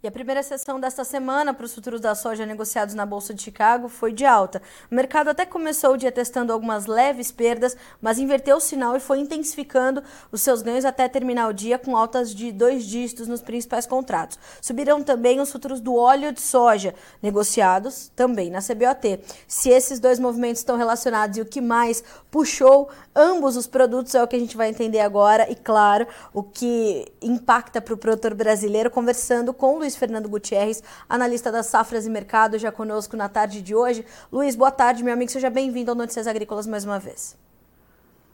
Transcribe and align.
E 0.00 0.06
a 0.06 0.12
primeira 0.12 0.44
sessão 0.44 0.78
desta 0.78 1.02
semana 1.02 1.52
para 1.52 1.66
os 1.66 1.74
futuros 1.74 2.00
da 2.00 2.14
soja 2.14 2.46
negociados 2.46 2.94
na 2.94 3.04
Bolsa 3.04 3.34
de 3.34 3.42
Chicago 3.42 3.88
foi 3.88 4.12
de 4.12 4.24
alta. 4.24 4.62
O 4.88 4.94
mercado 4.94 5.28
até 5.28 5.44
começou 5.44 5.94
o 5.94 5.96
dia 5.96 6.12
testando 6.12 6.52
algumas 6.52 6.86
leves 6.86 7.32
perdas, 7.32 7.76
mas 8.00 8.16
inverteu 8.16 8.58
o 8.58 8.60
sinal 8.60 8.94
e 8.94 9.00
foi 9.00 9.18
intensificando 9.18 10.00
os 10.30 10.40
seus 10.40 10.62
ganhos 10.62 10.84
até 10.84 11.08
terminar 11.08 11.48
o 11.48 11.52
dia 11.52 11.80
com 11.80 11.96
altas 11.96 12.32
de 12.32 12.52
dois 12.52 12.84
dígitos 12.84 13.26
nos 13.26 13.42
principais 13.42 13.86
contratos. 13.86 14.38
Subiram 14.62 15.02
também 15.02 15.40
os 15.40 15.50
futuros 15.50 15.80
do 15.80 15.96
óleo 15.96 16.32
de 16.32 16.42
soja, 16.42 16.94
negociados 17.20 18.08
também 18.14 18.50
na 18.50 18.60
CBOT. 18.60 19.18
Se 19.48 19.68
esses 19.68 19.98
dois 19.98 20.20
movimentos 20.20 20.60
estão 20.60 20.76
relacionados 20.76 21.38
e 21.38 21.40
o 21.40 21.44
que 21.44 21.60
mais 21.60 22.04
puxou 22.30 22.88
ambos 23.16 23.56
os 23.56 23.66
produtos 23.66 24.14
é 24.14 24.22
o 24.22 24.28
que 24.28 24.36
a 24.36 24.38
gente 24.38 24.56
vai 24.56 24.68
entender 24.68 25.00
agora 25.00 25.50
e, 25.50 25.56
claro, 25.56 26.06
o 26.32 26.40
que 26.40 27.04
impacta 27.20 27.80
para 27.80 27.94
o 27.94 27.96
produtor 27.96 28.32
brasileiro, 28.32 28.92
conversando 28.92 29.52
com 29.52 29.74
o 29.74 29.78
Luiz 29.78 29.87
Fernando 29.96 30.28
Gutierrez, 30.28 30.82
analista 31.08 31.52
das 31.52 31.66
safras 31.66 32.06
e 32.06 32.10
mercado, 32.10 32.58
já 32.58 32.72
conosco 32.72 33.16
na 33.16 33.28
tarde 33.28 33.62
de 33.62 33.74
hoje. 33.74 34.04
Luiz, 34.32 34.56
boa 34.56 34.70
tarde, 34.70 35.04
meu 35.04 35.12
amigo, 35.12 35.30
seja 35.30 35.50
bem-vindo 35.50 35.90
ao 35.90 35.96
Notícias 35.96 36.26
Agrícolas 36.26 36.66
mais 36.66 36.84
uma 36.84 36.98
vez. 36.98 37.36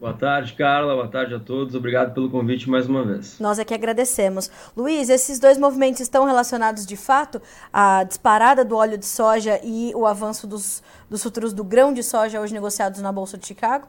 Boa 0.04 0.12
tarde, 0.12 0.52
Carla. 0.52 0.94
Boa 0.94 1.08
tarde 1.08 1.34
a 1.34 1.40
todos. 1.40 1.74
Obrigado 1.74 2.12
pelo 2.12 2.28
convite 2.28 2.68
mais 2.68 2.86
uma 2.86 3.04
vez. 3.04 3.38
Nós 3.38 3.58
é 3.58 3.64
que 3.64 3.72
agradecemos. 3.72 4.50
Luiz, 4.76 5.08
esses 5.08 5.38
dois 5.38 5.56
movimentos 5.56 6.00
estão 6.00 6.26
relacionados 6.26 6.84
de 6.84 6.96
fato? 6.96 7.40
A 7.72 8.04
disparada 8.04 8.64
do 8.64 8.76
óleo 8.76 8.98
de 8.98 9.06
soja 9.06 9.58
e 9.62 9.92
o 9.94 10.04
avanço 10.04 10.46
dos, 10.46 10.82
dos 11.08 11.22
futuros 11.22 11.52
do 11.52 11.64
grão 11.64 11.92
de 11.92 12.02
soja 12.02 12.40
hoje 12.40 12.52
negociados 12.52 13.00
na 13.00 13.10
Bolsa 13.10 13.38
de 13.38 13.46
Chicago? 13.46 13.88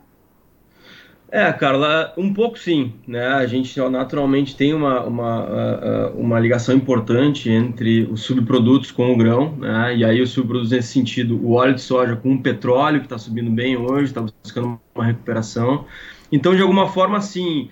É, 1.32 1.52
Carla, 1.52 2.14
um 2.18 2.34
pouco 2.34 2.58
sim, 2.58 2.94
né? 3.08 3.28
A 3.28 3.46
gente 3.48 3.78
naturalmente 3.90 4.56
tem 4.56 4.74
uma, 4.74 5.02
uma, 5.02 6.10
uma 6.12 6.40
ligação 6.40 6.76
importante 6.76 7.50
entre 7.50 8.04
os 8.04 8.22
subprodutos 8.22 8.92
com 8.92 9.12
o 9.12 9.18
grão, 9.18 9.56
né? 9.58 9.98
E 9.98 10.06
aí 10.06 10.22
os 10.22 10.30
subprodutos 10.30 10.72
nesse 10.72 10.94
sentido, 10.94 11.36
o 11.44 11.54
óleo 11.54 11.74
de 11.74 11.82
soja 11.82 12.16
com 12.16 12.34
o 12.34 12.42
petróleo, 12.42 13.00
que 13.00 13.08
está 13.08 13.18
subindo 13.18 13.50
bem 13.52 13.76
hoje, 13.76 14.06
está 14.06 14.22
buscando 14.22 14.80
uma 14.94 15.06
recuperação. 15.06 15.86
Então, 16.32 16.56
de 16.56 16.62
alguma 16.62 16.88
forma, 16.90 17.20
sim. 17.20 17.70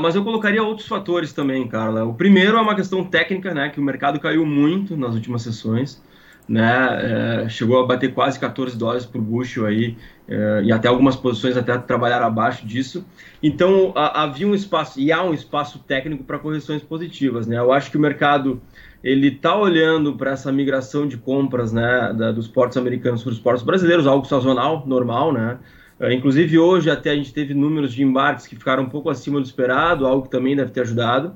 Mas 0.00 0.16
eu 0.16 0.24
colocaria 0.24 0.62
outros 0.62 0.88
fatores 0.88 1.32
também, 1.32 1.68
Carla. 1.68 2.04
O 2.04 2.14
primeiro 2.14 2.56
é 2.56 2.60
uma 2.60 2.74
questão 2.74 3.04
técnica, 3.04 3.54
né? 3.54 3.68
Que 3.68 3.78
o 3.78 3.82
mercado 3.82 4.18
caiu 4.18 4.44
muito 4.44 4.96
nas 4.96 5.14
últimas 5.14 5.42
sessões 5.42 6.02
né? 6.48 7.44
É, 7.44 7.48
chegou 7.48 7.82
a 7.82 7.86
bater 7.86 8.14
quase 8.14 8.38
14 8.38 8.76
dólares 8.76 9.04
por 9.04 9.20
bushel 9.20 9.66
aí, 9.66 9.96
é, 10.28 10.62
e 10.64 10.72
até 10.72 10.88
algumas 10.88 11.16
posições 11.16 11.56
até 11.56 11.76
trabalharam 11.78 12.26
abaixo 12.26 12.66
disso. 12.66 13.04
Então 13.42 13.92
a, 13.94 14.24
havia 14.24 14.46
um 14.46 14.54
espaço, 14.54 15.00
e 15.00 15.12
há 15.12 15.22
um 15.22 15.32
espaço 15.32 15.78
técnico 15.80 16.24
para 16.24 16.38
correções 16.38 16.82
positivas, 16.82 17.46
né? 17.46 17.58
Eu 17.58 17.72
acho 17.72 17.90
que 17.90 17.96
o 17.96 18.00
mercado 18.00 18.60
ele 19.04 19.28
está 19.28 19.56
olhando 19.56 20.16
para 20.16 20.32
essa 20.32 20.50
migração 20.50 21.06
de 21.06 21.16
compras, 21.16 21.72
né, 21.72 22.12
da, 22.16 22.32
dos 22.32 22.48
portos 22.48 22.76
americanos 22.76 23.22
para 23.22 23.32
os 23.32 23.38
portos 23.38 23.62
brasileiros, 23.62 24.06
algo 24.06 24.26
sazonal, 24.26 24.84
normal, 24.86 25.32
né? 25.32 25.58
É, 25.98 26.12
inclusive 26.12 26.58
hoje 26.58 26.90
até 26.90 27.10
a 27.10 27.16
gente 27.16 27.32
teve 27.32 27.54
números 27.54 27.92
de 27.94 28.02
embarques 28.02 28.46
que 28.46 28.56
ficaram 28.56 28.82
um 28.82 28.88
pouco 28.88 29.08
acima 29.08 29.40
do 29.40 29.46
esperado, 29.46 30.06
algo 30.06 30.24
que 30.24 30.30
também 30.30 30.54
deve 30.56 30.70
ter 30.70 30.80
ajudado 30.80 31.34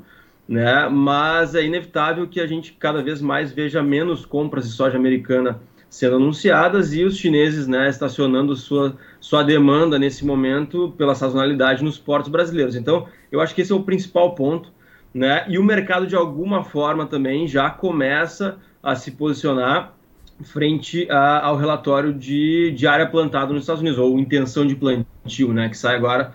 né? 0.51 0.89
Mas 0.89 1.55
é 1.55 1.65
inevitável 1.65 2.27
que 2.27 2.41
a 2.41 2.47
gente 2.47 2.73
cada 2.73 3.01
vez 3.01 3.23
mais 3.23 3.53
veja 3.53 3.81
menos 3.85 4.27
compras 4.27 4.67
de 4.67 4.73
soja 4.73 4.99
americana 4.99 5.61
sendo 5.91 6.17
anunciadas 6.17 6.95
e 6.95 7.05
os 7.05 7.19
chineses, 7.19 7.67
né, 7.67 7.89
estacionando 7.91 8.55
sua 8.57 8.97
sua 9.21 9.43
demanda 9.43 9.99
nesse 9.99 10.25
momento 10.25 10.95
pela 10.97 11.15
sazonalidade 11.15 11.85
nos 11.85 11.99
portos 11.99 12.31
brasileiros. 12.31 12.75
Então, 12.75 13.07
eu 13.31 13.41
acho 13.41 13.55
que 13.55 13.61
esse 13.61 13.73
é 13.73 13.75
o 13.75 13.83
principal 13.83 14.35
ponto, 14.35 14.73
né? 15.13 15.45
E 15.49 15.59
o 15.59 15.65
mercado 15.65 16.07
de 16.07 16.17
alguma 16.17 16.65
forma 16.65 17.05
também 17.07 17.47
já 17.47 17.69
começa 17.69 18.57
a 18.83 18.95
se 18.95 19.11
posicionar 19.11 19.95
frente 20.43 21.11
a, 21.11 21.45
ao 21.45 21.57
relatório 21.57 22.15
de, 22.15 22.71
de 22.71 22.87
área 22.87 23.07
plantada 23.07 23.53
nos 23.53 23.65
Estados 23.65 23.83
Unidos, 23.83 23.99
ou 23.99 24.19
intenção 24.19 24.67
de 24.67 24.75
plantio, 24.75 25.53
né, 25.53 25.69
que 25.69 25.77
sai 25.77 25.97
agora 25.97 26.33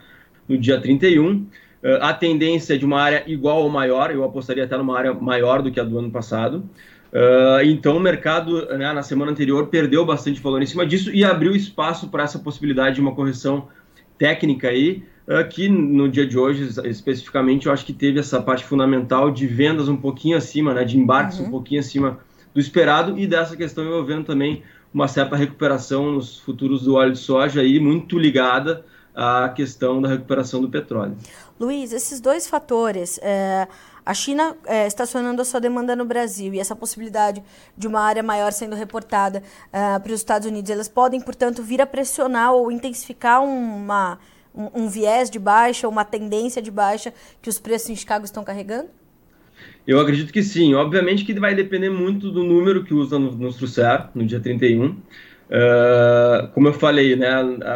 no 0.48 0.58
dia 0.60 0.80
31 0.80 1.48
a 2.02 2.14
tendência 2.14 2.74
é 2.74 2.78
de 2.78 2.86
uma 2.86 3.00
área 3.00 3.24
igual 3.28 3.62
ou 3.62 3.70
maior, 3.70 4.10
eu 4.10 4.24
apostaria 4.24 4.64
até 4.64 4.76
numa 4.78 4.98
área 4.98 5.14
maior 5.14 5.62
do 5.62 5.72
que 5.72 5.80
a 5.80 5.84
do 5.84 6.00
ano 6.00 6.10
passado. 6.10 6.68
Uh, 7.16 7.64
então 7.64 7.96
o 7.96 8.00
mercado 8.00 8.66
né, 8.78 8.92
na 8.92 9.02
semana 9.02 9.31
anterior 9.31 9.68
perdeu 9.68 10.06
bastante 10.06 10.42
valor 10.42 10.62
em 10.62 10.66
cima 10.66 10.86
disso 10.86 11.09
e 11.12 11.24
abriu 11.24 11.56
espaço 11.56 12.09
para 12.09 12.24
essa 12.24 12.38
possibilidade 12.38 12.96
de 12.96 13.02
uma 13.02 13.16
correção 13.16 13.70
técnica 14.18 14.68
aí, 14.68 15.02
uh, 15.25 15.48
que 15.48 15.70
no 15.70 16.09
dia 16.09 16.28
de 16.28 16.38
hoje 16.38 16.78
especificamente 16.84 17.68
eu 17.68 17.72
acho 17.72 17.86
que 17.86 17.94
teve 17.94 18.20
essa 18.20 18.42
parte 18.42 18.66
fundamental 18.66 19.31
de 19.31 19.48
vendas 19.48 19.88
um 19.88 19.96
pouquinho 19.96 20.36
acima, 20.36 20.74
né, 20.74 20.84
de 20.84 21.00
embarques 21.00 21.40
uhum. 21.40 21.46
um 21.46 21.52
pouquinho 21.52 21.80
acima 21.80 22.20
do 22.54 22.59
esperado 22.59 23.18
e 23.18 23.25
dessa 23.25 23.56
questão 23.56 23.86
envolvendo 23.86 24.25
também 24.25 24.62
uma 24.94 25.08
certa 25.08 25.38
recuperação 25.38 26.12
nos 26.12 26.40
futuros 26.40 26.84
do 26.84 26.96
óleo 26.96 27.14
de 27.14 27.20
soja 27.20 27.62
aí 27.62 27.80
muito 27.80 28.20
ligada 28.20 28.86
à 29.16 29.48
questão 29.48 30.02
da 30.02 30.09
recuperação 30.09 30.62
do 30.62 30.70
petróleo. 30.70 31.16
Luiz, 31.58 31.94
esses 31.94 32.20
dois 32.20 32.46
fatores, 32.46 33.18
é, 33.24 33.68
a 34.06 34.14
China 34.14 34.56
é, 34.66 34.86
estacionando 34.86 35.42
a 35.42 35.46
sua 35.46 35.60
demanda 35.60 35.96
no 35.96 36.06
Brasil 36.06 36.54
e 36.54 36.60
essa 36.60 36.76
possibilidade 36.76 37.42
de 37.76 37.88
uma 37.88 38.02
área 38.02 38.22
maior 38.22 38.52
sendo 38.52 38.76
reportada 38.76 39.42
é, 39.74 39.98
para 39.98 40.14
os 40.14 40.20
Estados 40.20 40.48
Unidos, 40.48 40.70
elas 40.70 40.88
podem, 40.88 41.20
portanto, 41.20 41.64
vir 41.64 41.82
a 41.82 41.86
pressionar 41.86 42.54
ou 42.54 42.72
intensificar 42.72 43.44
uma, 43.44 44.20
um, 44.54 44.84
um 44.84 44.88
viés 44.88 45.30
de 45.30 45.40
baixa, 45.40 45.88
uma 45.88 46.06
tendência 46.06 46.62
de 46.62 46.70
baixa 46.70 47.12
que 47.42 47.50
os 47.50 47.58
preços 47.58 47.90
em 47.90 47.96
Chicago 47.96 48.26
estão 48.26 48.44
carregando? 48.44 48.90
Eu 49.88 50.00
acredito 50.00 50.32
que 50.32 50.44
sim. 50.44 50.74
Obviamente 50.74 51.26
que 51.26 51.34
vai 51.40 51.56
depender 51.56 51.90
muito 51.90 52.32
do 52.32 52.44
número 52.44 52.84
que 52.84 52.94
usa 52.94 53.18
nos 53.18 53.36
no 53.36 53.51
trouxer 53.54 54.10
no 54.13 54.25
dia 54.25 54.40
31. 54.40 54.88
Uh, 54.88 56.48
como 56.54 56.68
eu 56.68 56.74
falei, 56.74 57.16
né, 57.16 57.30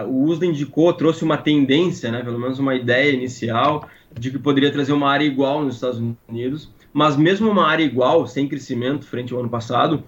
o 0.08 0.24
USDA 0.24 0.48
indicou, 0.48 0.92
trouxe 0.94 1.24
uma 1.24 1.38
tendência, 1.38 2.12
né, 2.12 2.24
pelo 2.24 2.40
menos 2.40 2.58
uma 2.58 2.74
ideia 2.74 3.12
inicial, 3.12 3.88
de 4.18 4.32
que 4.32 4.40
poderia 4.40 4.72
trazer 4.72 4.94
uma 4.94 5.10
área 5.10 5.26
igual 5.26 5.64
nos 5.64 5.76
Estados 5.76 6.02
Unidos, 6.28 6.72
mas 6.94 7.16
mesmo 7.16 7.50
uma 7.50 7.68
área 7.68 7.84
igual, 7.84 8.26
sem 8.28 8.48
crescimento 8.48 9.06
frente 9.06 9.34
ao 9.34 9.40
ano 9.40 9.50
passado, 9.50 10.04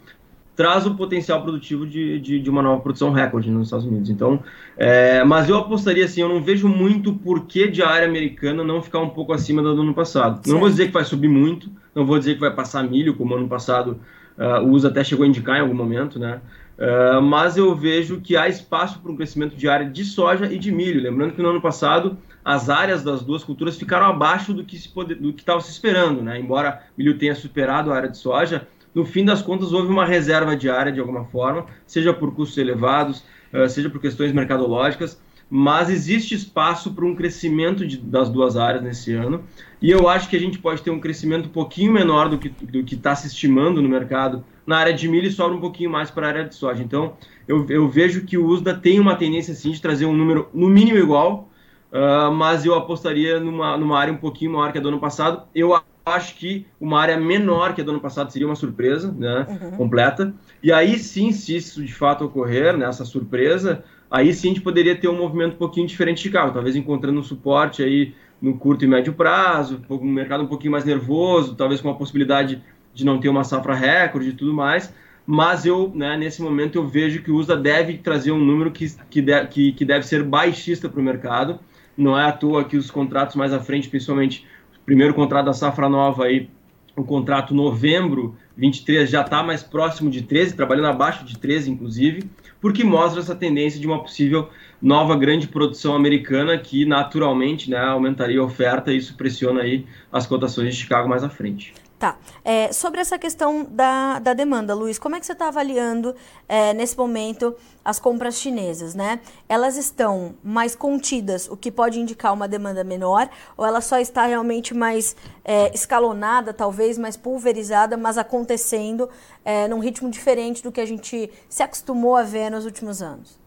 traz 0.56 0.86
o 0.86 0.96
potencial 0.96 1.42
produtivo 1.42 1.88
de, 1.88 2.20
de, 2.20 2.40
de 2.40 2.50
uma 2.50 2.62
nova 2.62 2.82
produção 2.82 3.12
recorde 3.12 3.50
nos 3.50 3.68
Estados 3.68 3.86
Unidos. 3.86 4.10
Então, 4.10 4.44
é, 4.78 5.24
mas 5.24 5.50
eu 5.50 5.58
apostaria 5.58 6.06
assim, 6.06 6.22
eu 6.22 6.30
não 6.30 6.42
vejo 6.42 6.68
muito 6.68 7.14
porquê 7.14 7.68
de 7.68 7.82
a 7.82 7.90
área 7.90 8.08
americana 8.08 8.64
não 8.64 8.82
ficar 8.82 9.00
um 9.00 9.10
pouco 9.10 9.34
acima 9.34 9.62
do 9.62 9.70
ano 9.70 9.94
passado. 9.94 10.36
Certo. 10.36 10.50
Não 10.52 10.60
vou 10.60 10.70
dizer 10.70 10.88
que 10.88 10.94
vai 10.94 11.06
subir 11.06 11.30
muito, 11.30 11.70
não 11.96 12.06
vou 12.06 12.20
dizer 12.20 12.36
que 12.36 12.42
vai 12.42 12.54
passar 12.54 12.84
milho, 12.84 13.16
como 13.16 13.36
ano 13.36 13.48
passado 13.48 14.00
uh, 14.38 14.66
o 14.66 14.72
USA 14.72 14.90
até 14.90 15.04
chegou 15.04 15.24
a 15.24 15.28
indicar 15.28 15.58
em 15.58 15.62
algum 15.62 15.74
momento, 15.74 16.20
né? 16.20 16.42
Uh, 16.78 17.22
mas 17.22 17.58
eu 17.58 17.76
vejo 17.76 18.20
que 18.22 18.36
há 18.36 18.48
espaço 18.48 19.00
para 19.00 19.12
um 19.12 19.16
crescimento 19.16 19.56
de 19.56 19.70
área 19.70 19.88
de 19.88 20.04
soja 20.04 20.52
e 20.52 20.58
de 20.58 20.72
milho. 20.72 21.02
Lembrando 21.02 21.34
que 21.34 21.42
no 21.42 21.50
ano 21.50 21.62
passado 21.62 22.18
as 22.44 22.70
áreas 22.70 23.04
das 23.04 23.24
duas 23.24 23.44
culturas 23.44 23.78
ficaram 23.78 24.08
abaixo 24.08 24.54
do 24.54 24.64
que 24.64 24.76
estava 24.76 25.62
se, 25.62 25.68
se 25.68 25.74
esperando. 25.74 26.22
Né? 26.22 26.40
Embora 26.40 26.82
milho 26.98 27.18
tenha 27.18 27.36
superado 27.36 27.92
a 27.92 27.96
área 27.96 28.10
de 28.10 28.18
soja, 28.18 28.68
no 28.94 29.06
fim 29.06 29.24
das 29.24 29.42
contas 29.42 29.72
houve 29.72 29.90
uma 29.90 30.06
reserva 30.06 30.56
diária 30.56 30.92
de 30.92 31.00
alguma 31.00 31.26
forma, 31.26 31.66
seja 31.86 32.14
por 32.14 32.34
custos 32.34 32.58
elevados, 32.58 33.24
uh, 33.54 33.68
seja 33.70 33.90
por 33.90 34.02
questões 34.02 34.32
mercadológicas, 34.32 35.22
mas 35.50 35.90
existe 35.90 36.34
espaço 36.34 36.94
para 36.94 37.06
um 37.06 37.14
crescimento 37.14 37.86
de, 37.86 37.98
das 37.98 38.30
duas 38.30 38.56
áreas 38.56 38.84
nesse 38.84 39.14
ano, 39.14 39.44
e 39.82 39.92
eu 39.92 40.08
acho 40.08 40.30
que 40.30 40.36
a 40.36 40.40
gente 40.40 40.58
pode 40.58 40.82
ter 40.82 40.92
um 40.92 41.00
crescimento 41.00 41.48
um 41.48 41.52
pouquinho 41.52 41.92
menor 41.92 42.30
do 42.30 42.38
que 42.38 42.50
do 42.50 42.84
que 42.84 42.96
está 42.96 43.16
se 43.16 43.28
estimando 43.28 43.82
no 43.82 43.90
mercado 43.90 44.46
na 44.66 44.78
área 44.78 44.94
de 44.94 45.08
milho 45.10 45.28
e 45.28 45.32
sobra 45.32 45.58
um 45.58 45.60
pouquinho 45.60 45.90
mais 45.90 46.10
para 46.10 46.28
a 46.28 46.30
área 46.30 46.46
de 46.46 46.56
soja. 46.56 46.82
Então, 46.82 47.14
eu, 47.48 47.66
eu 47.70 47.90
vejo 47.90 48.24
que 48.24 48.38
o 48.38 48.46
USDA 48.46 48.74
tem 48.74 49.00
uma 49.00 49.16
tendência 49.16 49.54
sim 49.54 49.72
de 49.72 49.82
trazer 49.82 50.06
um 50.06 50.16
número 50.16 50.50
no 50.54 50.70
mínimo 50.70 50.98
igual, 50.98 51.50
uh, 51.92 52.32
mas 52.32 52.66
eu 52.66 52.76
apostaria 52.76 53.40
numa, 53.40 53.78
numa 53.78 54.00
área 54.00 54.14
um 54.14 54.18
pouquinho 54.18 54.52
maior 54.52 54.72
que 54.72 54.78
a 54.78 54.82
do 54.82 54.90
ano 54.90 55.00
passado. 55.00 55.44
Eu 55.54 55.80
acho 56.06 56.36
que 56.36 56.66
uma 56.80 57.00
área 57.00 57.18
menor 57.18 57.74
que 57.74 57.82
a 57.82 57.84
do 57.84 57.92
ano 57.92 58.00
passado 58.00 58.32
seria 58.32 58.48
uma 58.48 58.56
surpresa 58.56 59.12
né, 59.12 59.46
uhum. 59.50 59.72
completa. 59.72 60.34
E 60.64 60.72
aí 60.72 60.98
sim, 60.98 61.32
se 61.32 61.56
isso 61.56 61.84
de 61.84 61.94
fato 61.94 62.26
ocorrer, 62.26 62.76
né, 62.76 62.86
essa 62.86 63.06
surpresa, 63.06 63.84
aí 64.10 64.34
sim 64.34 64.50
a 64.50 64.54
gente 64.54 64.62
poderia 64.62 64.96
ter 64.96 65.08
um 65.08 65.18
movimento 65.18 65.54
um 65.54 65.58
pouquinho 65.58 65.88
diferente 65.88 66.24
de 66.24 66.30
carro, 66.30 66.52
talvez 66.52 66.76
encontrando 66.76 67.20
um 67.20 67.24
suporte 67.24 67.84
aí 67.84 68.14
no 68.42 68.58
curto 68.58 68.84
e 68.84 68.88
médio 68.88 69.14
prazo, 69.14 69.82
um 69.90 70.12
mercado 70.12 70.44
um 70.44 70.48
pouquinho 70.48 70.72
mais 70.72 70.84
nervoso, 70.84 71.56
talvez 71.56 71.80
com 71.80 71.90
a 71.90 71.94
possibilidade 71.94 72.62
de 72.94 73.06
não 73.06 73.20
ter 73.20 73.30
uma 73.30 73.44
safra 73.44 73.76
recorde 73.76 74.30
e 74.30 74.34
tudo 74.34 74.54
mais, 74.54 74.92
mas 75.26 75.66
eu, 75.66 75.92
né, 75.94 76.18
nesse 76.18 76.42
momento, 76.42 76.78
eu 76.78 76.88
vejo 76.88 77.22
que 77.22 77.32
o 77.32 77.36
USA 77.36 77.56
deve 77.56 78.00
trazer 78.00 78.32
um 78.32 78.44
número 78.44 78.72
que, 78.72 78.92
que, 79.10 79.22
de, 79.22 79.46
que, 79.48 79.72
que 79.74 79.86
deve 79.86 80.06
ser 80.06 80.24
baixista 80.24 80.90
para 80.90 81.00
o 81.00 81.04
mercado, 81.04 81.60
não 82.02 82.18
é 82.18 82.26
à 82.26 82.32
toa 82.32 82.64
que 82.64 82.78
os 82.78 82.90
contratos 82.90 83.36
mais 83.36 83.54
à 83.54 83.60
frente, 83.60 83.90
principalmente 83.90 84.46
o 84.82 84.86
primeiro 84.86 85.14
contrato 85.14 85.46
da 85.46 85.54
safra 85.54 85.88
nova 85.88 86.26
aí, 86.26 86.50
o 86.96 87.04
contrato 87.04 87.54
novembro 87.54 88.36
23 88.58 89.10
já 89.10 89.22
está 89.22 89.42
mais 89.42 89.64
próximo 89.64 90.10
de 90.10 90.22
13, 90.24 90.56
trabalhando 90.56 90.88
abaixo 90.88 91.24
de 91.26 91.38
13, 91.38 91.72
inclusive, 91.72 92.30
porque 92.60 92.84
mostra 92.84 93.22
essa 93.22 93.36
tendência 93.36 93.80
de 93.80 93.88
uma 93.88 94.02
possível 94.02 94.50
nova 94.82 95.16
grande 95.16 95.48
produção 95.48 95.96
americana 95.96 96.58
que 96.58 96.86
naturalmente 96.86 97.70
né, 97.70 97.78
aumentaria 97.78 98.40
a 98.40 98.44
oferta 98.44 98.92
e 98.92 98.98
isso 98.98 99.16
pressiona 99.16 99.62
aí 99.62 99.86
as 100.12 100.28
cotações 100.28 100.76
de 100.76 100.82
Chicago 100.82 101.08
mais 101.08 101.24
à 101.24 101.30
frente. 101.30 101.74
Tá. 102.02 102.18
É, 102.44 102.74
sobre 102.74 103.00
essa 103.00 103.20
questão 103.20 103.64
da, 103.64 104.18
da 104.18 104.34
demanda, 104.34 104.74
Luiz, 104.74 104.98
como 104.98 105.16
é 105.16 105.20
que 105.20 105.26
você 105.28 105.34
está 105.34 105.50
avaliando 105.50 106.16
é, 106.50 106.74
nesse 106.74 106.98
momento 106.98 107.56
as 107.86 108.00
compras 108.00 108.40
chinesas, 108.40 108.96
né? 108.96 109.20
Elas 109.48 109.78
estão 109.78 110.34
mais 110.44 110.76
contidas, 110.76 111.48
o 111.48 111.56
que 111.56 111.70
pode 111.72 112.00
indicar 112.00 112.34
uma 112.34 112.48
demanda 112.48 112.84
menor, 112.84 113.30
ou 113.56 113.64
ela 113.64 113.82
só 113.82 114.00
está 114.00 114.26
realmente 114.26 114.74
mais 114.74 115.16
é, 115.46 115.72
escalonada, 115.76 116.52
talvez 116.52 116.98
mais 116.98 117.16
pulverizada, 117.16 117.96
mas 117.96 118.18
acontecendo 118.18 119.08
é, 119.46 119.68
num 119.68 119.78
ritmo 119.78 120.10
diferente 120.10 120.64
do 120.64 120.72
que 120.72 120.82
a 120.82 120.88
gente 120.88 121.30
se 121.48 121.62
acostumou 121.62 122.16
a 122.16 122.24
ver 122.24 122.50
nos 122.50 122.66
últimos 122.66 123.04
anos? 123.04 123.40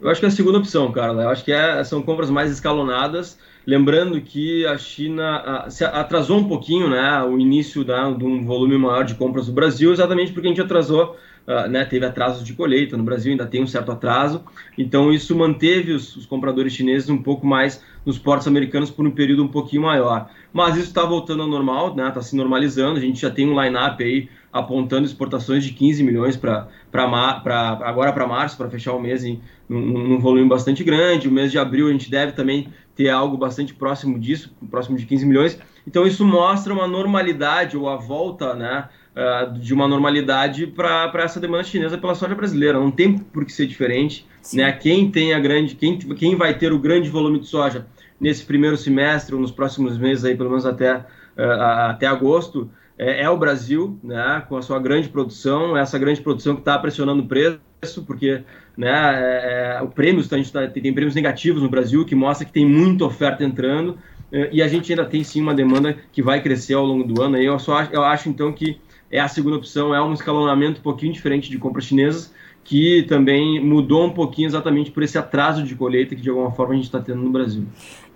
Eu 0.00 0.08
acho 0.08 0.20
que 0.20 0.26
é 0.26 0.28
a 0.28 0.32
segunda 0.32 0.58
opção, 0.58 0.92
Carla. 0.92 1.24
Eu 1.24 1.30
acho 1.30 1.44
que 1.44 1.50
é, 1.50 1.82
são 1.82 2.00
compras 2.00 2.30
mais 2.30 2.48
escalonadas 2.48 3.36
Lembrando 3.66 4.20
que 4.20 4.66
a 4.66 4.78
China 4.78 5.66
se 5.68 5.84
atrasou 5.84 6.38
um 6.38 6.48
pouquinho 6.48 6.88
né, 6.88 7.22
o 7.22 7.38
início 7.38 7.84
né, 7.84 8.14
de 8.16 8.24
um 8.24 8.44
volume 8.44 8.78
maior 8.78 9.04
de 9.04 9.14
compras 9.14 9.46
do 9.46 9.52
Brasil, 9.52 9.92
exatamente 9.92 10.32
porque 10.32 10.48
a 10.48 10.50
gente 10.50 10.62
atrasou, 10.62 11.16
uh, 11.46 11.68
né, 11.68 11.84
teve 11.84 12.06
atrasos 12.06 12.42
de 12.42 12.54
colheita 12.54 12.96
no 12.96 13.04
Brasil, 13.04 13.32
ainda 13.32 13.46
tem 13.46 13.62
um 13.62 13.66
certo 13.66 13.92
atraso, 13.92 14.42
então 14.78 15.12
isso 15.12 15.36
manteve 15.36 15.92
os, 15.92 16.16
os 16.16 16.24
compradores 16.24 16.72
chineses 16.72 17.10
um 17.10 17.22
pouco 17.22 17.46
mais 17.46 17.84
nos 18.04 18.18
portos 18.18 18.48
americanos 18.48 18.90
por 18.90 19.06
um 19.06 19.10
período 19.10 19.44
um 19.44 19.48
pouquinho 19.48 19.82
maior. 19.82 20.30
Mas 20.52 20.76
isso 20.76 20.86
está 20.86 21.04
voltando 21.04 21.42
ao 21.42 21.48
normal, 21.48 21.90
está 21.90 22.04
né, 22.04 22.10
tá 22.10 22.22
se 22.22 22.34
normalizando, 22.34 22.98
a 22.98 23.02
gente 23.02 23.20
já 23.20 23.30
tem 23.30 23.46
um 23.46 23.62
line-up 23.62 24.02
aí 24.02 24.28
apontando 24.52 25.06
exportações 25.06 25.64
de 25.64 25.72
15 25.72 26.02
milhões 26.02 26.36
para 26.36 26.68
agora 27.82 28.12
para 28.12 28.26
março, 28.26 28.56
para 28.56 28.68
fechar 28.68 28.92
o 28.94 29.00
mês 29.00 29.24
em 29.24 29.40
num, 29.68 30.18
volume 30.18 30.48
bastante 30.48 30.82
grande. 30.82 31.28
O 31.28 31.32
mês 31.32 31.52
de 31.52 31.58
abril 31.58 31.88
a 31.88 31.92
gente 31.92 32.10
deve 32.10 32.32
também 32.32 32.68
ter 32.96 33.08
algo 33.08 33.36
bastante 33.36 33.72
próximo 33.72 34.18
disso, 34.18 34.52
próximo 34.70 34.98
de 34.98 35.06
15 35.06 35.24
milhões. 35.24 35.58
Então 35.86 36.06
isso 36.06 36.24
mostra 36.24 36.72
uma 36.72 36.86
normalidade 36.86 37.76
ou 37.76 37.88
a 37.88 37.96
volta 37.96 38.54
né, 38.54 38.88
uh, 39.14 39.58
de 39.58 39.72
uma 39.72 39.86
normalidade 39.86 40.66
para 40.66 41.10
essa 41.22 41.38
demanda 41.38 41.64
chinesa 41.64 41.96
pela 41.96 42.14
soja 42.14 42.34
brasileira. 42.34 42.78
Não 42.78 42.90
tem 42.90 43.16
por 43.16 43.44
que 43.44 43.52
ser 43.52 43.66
diferente. 43.66 44.26
Né? 44.52 44.70
Quem 44.72 45.10
tem 45.10 45.32
a 45.32 45.38
grande, 45.38 45.76
quem, 45.76 45.98
quem 45.98 46.34
vai 46.34 46.58
ter 46.58 46.72
o 46.72 46.78
grande 46.78 47.08
volume 47.08 47.38
de 47.38 47.46
soja 47.46 47.86
nesse 48.20 48.44
primeiro 48.44 48.76
semestre 48.76 49.34
ou 49.34 49.40
nos 49.40 49.52
próximos 49.52 49.96
meses 49.96 50.24
aí, 50.24 50.36
pelo 50.36 50.50
menos 50.50 50.66
até, 50.66 50.96
uh, 50.96 51.62
até 51.88 52.06
agosto, 52.06 52.70
é, 53.00 53.22
é, 53.22 53.30
o 53.30 53.36
Brasil, 53.38 53.98
né, 54.04 54.44
com 54.46 54.58
a 54.58 54.62
sua 54.62 54.78
grande 54.78 55.08
produção, 55.08 55.74
essa 55.74 55.98
grande 55.98 56.20
produção 56.20 56.54
que 56.54 56.60
está 56.60 56.78
pressionando 56.78 57.22
o 57.22 57.26
preço, 57.26 58.04
porque 58.06 58.42
né, 58.76 58.90
é, 58.90 59.78
é 59.78 59.82
o 59.82 59.88
prêmio, 59.88 60.22
a 60.30 60.36
gente 60.36 60.52
tá, 60.52 60.66
tem 60.66 60.92
prêmios 60.92 61.14
negativos 61.14 61.62
no 61.62 61.70
Brasil, 61.70 62.04
que 62.04 62.14
mostra 62.14 62.44
que 62.44 62.52
tem 62.52 62.66
muita 62.66 63.06
oferta 63.06 63.42
entrando, 63.42 63.96
é, 64.30 64.50
e 64.52 64.62
a 64.62 64.68
gente 64.68 64.92
ainda 64.92 65.06
tem 65.06 65.24
sim 65.24 65.40
uma 65.40 65.54
demanda 65.54 65.96
que 66.12 66.22
vai 66.22 66.42
crescer 66.42 66.74
ao 66.74 66.84
longo 66.84 67.02
do 67.02 67.22
ano. 67.22 67.38
Eu, 67.38 67.58
só, 67.58 67.84
eu 67.84 68.04
acho 68.04 68.28
então 68.28 68.52
que 68.52 68.78
é 69.10 69.18
a 69.18 69.28
segunda 69.28 69.56
opção, 69.56 69.94
é 69.94 70.02
um 70.02 70.12
escalonamento 70.12 70.80
um 70.80 70.82
pouquinho 70.82 71.14
diferente 71.14 71.48
de 71.48 71.56
compras 71.56 71.86
chinesas, 71.86 72.34
que 72.62 73.02
também 73.08 73.64
mudou 73.64 74.04
um 74.04 74.10
pouquinho 74.10 74.46
exatamente 74.46 74.90
por 74.90 75.02
esse 75.02 75.16
atraso 75.16 75.62
de 75.62 75.74
colheita 75.74 76.14
que 76.14 76.20
de 76.20 76.28
alguma 76.28 76.52
forma 76.52 76.74
a 76.74 76.76
gente 76.76 76.84
está 76.84 77.00
tendo 77.00 77.22
no 77.22 77.30
Brasil 77.30 77.66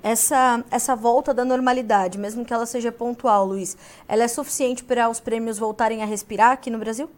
essa, 0.05 0.63
essa 0.71 0.95
volta 0.95 1.33
da 1.33 1.47
normalidade, 1.47 2.19
mesmo 2.19 2.45
que 2.45 2.53
ela 2.53 2.67
seja 2.67 2.93
pontual, 2.93 3.47
Luiz, 3.47 3.75
ela 4.07 4.23
é 4.23 4.29
suficiente 4.29 4.85
para 4.85 5.09
os 5.09 5.19
prêmios 5.19 5.59
voltarem 5.59 6.03
a 6.03 6.07
respirar 6.07 6.53
aqui 6.53 6.69
no 6.69 6.79
Brasil? 6.79 7.11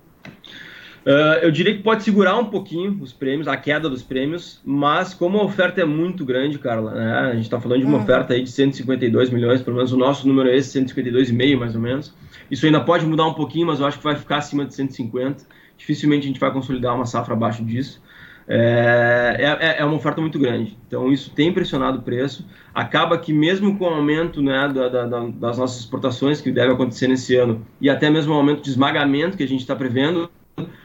Uh, 1.04 1.38
eu 1.42 1.50
diria 1.50 1.76
que 1.76 1.82
pode 1.82 2.04
segurar 2.04 2.36
um 2.36 2.46
pouquinho 2.46 2.98
os 3.00 3.12
prêmios, 3.12 3.48
a 3.48 3.56
queda 3.56 3.88
dos 3.88 4.02
prêmios, 4.02 4.60
mas 4.64 5.14
como 5.14 5.38
a 5.38 5.44
oferta 5.44 5.80
é 5.80 5.84
muito 5.84 6.24
grande, 6.24 6.58
Carla, 6.58 6.92
né? 6.92 7.12
a 7.12 7.34
gente 7.34 7.44
está 7.44 7.60
falando 7.60 7.80
de 7.80 7.86
uma 7.86 7.96
uhum. 7.96 8.04
oferta 8.04 8.34
aí 8.34 8.42
de 8.42 8.50
152 8.50 9.30
milhões, 9.30 9.62
pelo 9.62 9.76
menos 9.76 9.92
o 9.92 9.96
nosso 9.96 10.26
número 10.26 10.48
é 10.48 10.56
esse, 10.56 10.80
152,5 10.80 11.58
mais 11.58 11.74
ou 11.74 11.80
menos. 11.80 12.14
Isso 12.48 12.66
ainda 12.66 12.80
pode 12.80 13.04
mudar 13.04 13.26
um 13.26 13.34
pouquinho, 13.34 13.66
mas 13.66 13.80
eu 13.80 13.86
acho 13.86 13.98
que 13.98 14.04
vai 14.04 14.14
ficar 14.14 14.36
acima 14.36 14.64
de 14.64 14.74
150. 14.74 15.44
Dificilmente 15.76 16.24
a 16.24 16.28
gente 16.28 16.40
vai 16.40 16.52
consolidar 16.52 16.94
uma 16.94 17.06
safra 17.06 17.34
abaixo 17.34 17.64
disso. 17.64 18.00
É, 18.48 19.36
é, 19.38 19.80
é, 19.80 19.84
uma 19.84 19.96
oferta 19.96 20.20
muito 20.20 20.38
grande. 20.38 20.76
Então, 20.86 21.12
isso 21.12 21.30
tem 21.30 21.52
pressionado 21.52 21.98
o 21.98 22.02
preço. 22.02 22.46
Acaba 22.72 23.18
que, 23.18 23.32
mesmo 23.32 23.76
com 23.76 23.84
o 23.84 23.88
aumento 23.88 24.40
né, 24.40 24.68
da, 24.68 24.88
da, 24.88 25.04
das 25.04 25.58
nossas 25.58 25.80
exportações, 25.80 26.40
que 26.40 26.52
deve 26.52 26.72
acontecer 26.72 27.08
nesse 27.08 27.34
ano, 27.34 27.66
e 27.80 27.90
até 27.90 28.08
mesmo 28.08 28.32
o 28.32 28.36
aumento 28.36 28.62
de 28.62 28.70
esmagamento 28.70 29.36
que 29.36 29.42
a 29.42 29.48
gente 29.48 29.60
está 29.60 29.74
prevendo, 29.74 30.30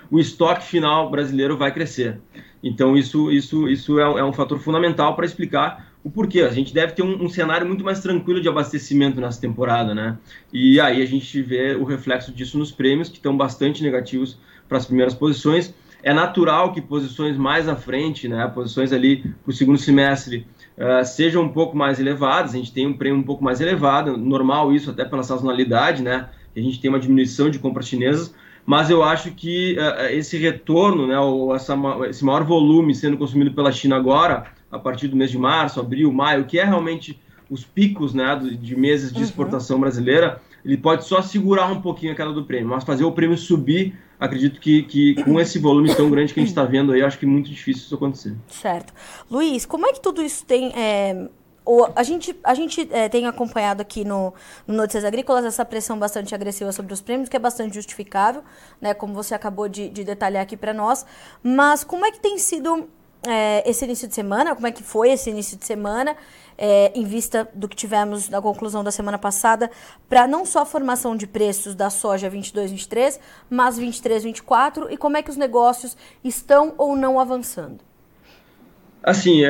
o 0.10 0.20
estoque 0.20 0.64
final 0.66 1.10
brasileiro 1.12 1.56
vai 1.56 1.72
crescer. 1.72 2.20
Então, 2.64 2.98
isso, 2.98 3.32
isso, 3.32 3.68
isso 3.68 4.00
é, 4.00 4.04
é 4.04 4.24
um 4.24 4.34
fator 4.34 4.60
fundamental 4.60 5.16
para 5.16 5.26
explicar 5.26 5.92
o 6.04 6.10
porquê. 6.10 6.42
A 6.42 6.50
gente 6.50 6.74
deve 6.74 6.94
ter 6.94 7.04
um, 7.04 7.26
um, 7.26 7.30
cenário 7.30 7.68
muito 7.68 7.84
mais 7.84 8.00
tranquilo 8.00 8.42
de 8.42 8.50
abastecimento 8.50 9.22
nessa 9.22 9.40
temporada, 9.40 9.94
né? 9.94 10.18
E 10.52 10.80
aí 10.80 11.02
a 11.02 11.06
gente 11.06 11.42
vê 11.42 11.76
o 11.76 11.84
reflexo 11.84 12.32
disso 12.32 12.58
nos 12.58 12.72
prêmios, 12.72 13.08
que 13.08 13.18
estão 13.18 13.38
bastante 13.38 13.84
negativos 13.84 14.40
para 14.68 14.78
as 14.78 14.86
primeiras 14.86 15.14
posições 15.14 15.74
é 16.04 16.14
natural 16.14 16.74
que 16.74 16.82
posições 16.82 17.38
mais 17.38 17.68
à 17.68 17.76
frente, 17.76 18.28
né, 18.28 18.48
posições 18.48 18.92
ali 18.92 19.18
para 19.44 19.52
o 19.52 19.54
segundo 19.54 19.78
semestre, 19.78 20.48
uh, 20.78 21.06
sejam 21.06 21.44
um 21.44 21.50
pouco 21.50 21.78
mais 21.78 22.00
elevadas, 22.00 22.54
a 22.54 22.58
gente 22.58 22.74
tem 22.74 22.88
um 22.88 22.94
prêmio 22.94 23.20
um 23.20 23.24
pouco 23.24 23.44
mais 23.44 23.62
elevado, 23.62 24.18
normal 24.18 24.74
isso 24.74 24.90
até 24.90 25.06
pela 25.06 25.24
sazonalidade, 25.24 26.02
né, 26.02 26.30
a 26.56 26.60
gente 26.60 26.80
tem 26.80 26.90
uma 26.90 27.00
diminuição 27.00 27.50
de 27.50 27.60
compras 27.60 27.88
chinesas, 27.88 28.34
mas 28.66 28.90
eu 28.90 29.04
acho 29.04 29.32
que 29.32 29.78
uh, 29.78 30.14
esse 30.14 30.38
retorno, 30.38 31.08
né, 31.08 31.20
ou 31.20 31.56
essa, 31.56 31.76
esse 32.10 32.24
maior 32.24 32.44
volume 32.44 32.94
sendo 32.94 33.18
consumido 33.18 33.52
pela 33.52 33.72
China 33.72 33.96
agora, 33.96 34.46
a 34.72 34.80
partir 34.80 35.08
do 35.08 35.16
mês 35.16 35.32
de 35.32 35.38
março, 35.38 35.80
abril, 35.80 36.12
maio, 36.12 36.46
que 36.46 36.58
é 36.58 36.64
realmente 36.64 37.20
os 37.50 37.66
picos 37.66 38.14
né, 38.14 38.40
de 38.60 38.76
meses 38.78 39.12
de 39.12 39.18
uhum. 39.18 39.24
exportação 39.26 39.80
brasileira, 39.80 40.42
ele 40.64 40.78
pode 40.78 41.06
só 41.06 41.22
segurar 41.22 41.68
um 41.68 41.82
pouquinho 41.82 42.14
a 42.14 42.16
queda 42.16 42.32
do 42.32 42.46
prêmio, 42.46 42.70
mas 42.70 42.84
fazer 42.84 43.04
o 43.04 43.12
prêmio 43.12 43.38
subir 43.38 43.94
acredito 44.22 44.60
que, 44.60 44.84
que 44.84 45.16
com 45.24 45.40
esse 45.40 45.58
volume 45.58 45.94
tão 45.96 46.10
grande 46.12 46.32
que 46.32 46.40
a 46.40 46.44
gente 46.44 46.52
está 46.52 46.64
vendo 46.64 46.92
aí, 46.92 47.02
acho 47.02 47.18
que 47.18 47.26
é 47.26 47.28
muito 47.28 47.50
difícil 47.50 47.86
isso 47.86 47.96
acontecer. 47.96 48.36
Certo. 48.48 48.94
Luiz, 49.30 49.66
como 49.66 49.88
é 49.88 49.92
que 49.92 50.00
tudo 50.00 50.22
isso 50.22 50.46
tem. 50.46 50.72
É, 50.76 51.28
o, 51.66 51.88
a 51.96 52.04
gente, 52.04 52.38
a 52.44 52.54
gente 52.54 52.88
é, 52.92 53.10
tem 53.10 53.26
acompanhado 53.26 53.82
aqui 53.82 54.06
no, 54.06 54.32
no 54.68 54.76
Notícias 54.76 55.04
Agrícolas 55.04 55.44
essa 55.44 55.66
pressão 55.66 55.98
bastante 55.98 56.36
agressiva 56.36 56.72
sobre 56.72 56.94
os 56.94 57.02
prêmios, 57.02 57.30
que 57.30 57.36
é 57.36 57.40
bastante 57.40 57.74
justificável, 57.74 58.44
né, 58.80 58.94
como 58.94 59.14
você 59.14 59.34
acabou 59.34 59.68
de, 59.68 59.90
de 59.90 60.04
detalhar 60.04 60.44
aqui 60.44 60.56
para 60.56 60.74
nós. 60.74 61.04
Mas 61.42 61.84
como 61.84 62.06
é 62.06 62.12
que 62.12 62.20
tem 62.20 62.38
sido 62.38 62.88
é, 63.28 63.70
esse 63.70 63.86
início 63.86 64.08
de 64.08 64.16
semana? 64.16 64.56
Como 64.56 64.68
é 64.68 64.72
que 64.72 64.84
foi 64.84 65.12
esse 65.12 65.30
início 65.30 65.58
de 65.58 65.66
semana? 65.66 66.16
é, 66.62 66.92
em 66.94 67.04
vista 67.04 67.50
do 67.56 67.68
que 67.68 67.76
tivemos 67.76 68.30
na 68.30 68.40
conclusão 68.40 68.84
da 68.84 68.92
semana 68.92 69.18
passada, 69.18 69.72
para 70.08 70.28
não 70.28 70.46
só 70.46 70.62
a 70.62 70.66
formação 70.66 71.16
de 71.16 71.26
preços 71.26 71.74
da 71.74 71.90
soja 71.90 72.30
22-23, 72.30 73.20
mas 73.50 73.80
23-24 73.80 74.88
e 74.92 74.96
como 74.96 75.18
é 75.18 75.24
que 75.24 75.32
os 75.32 75.38
negócios 75.38 75.98
estão 76.24 76.76
ou 76.78 76.96
não 76.96 77.20
avançando? 77.20 77.80
Assim, 79.04 79.44
é, 79.44 79.50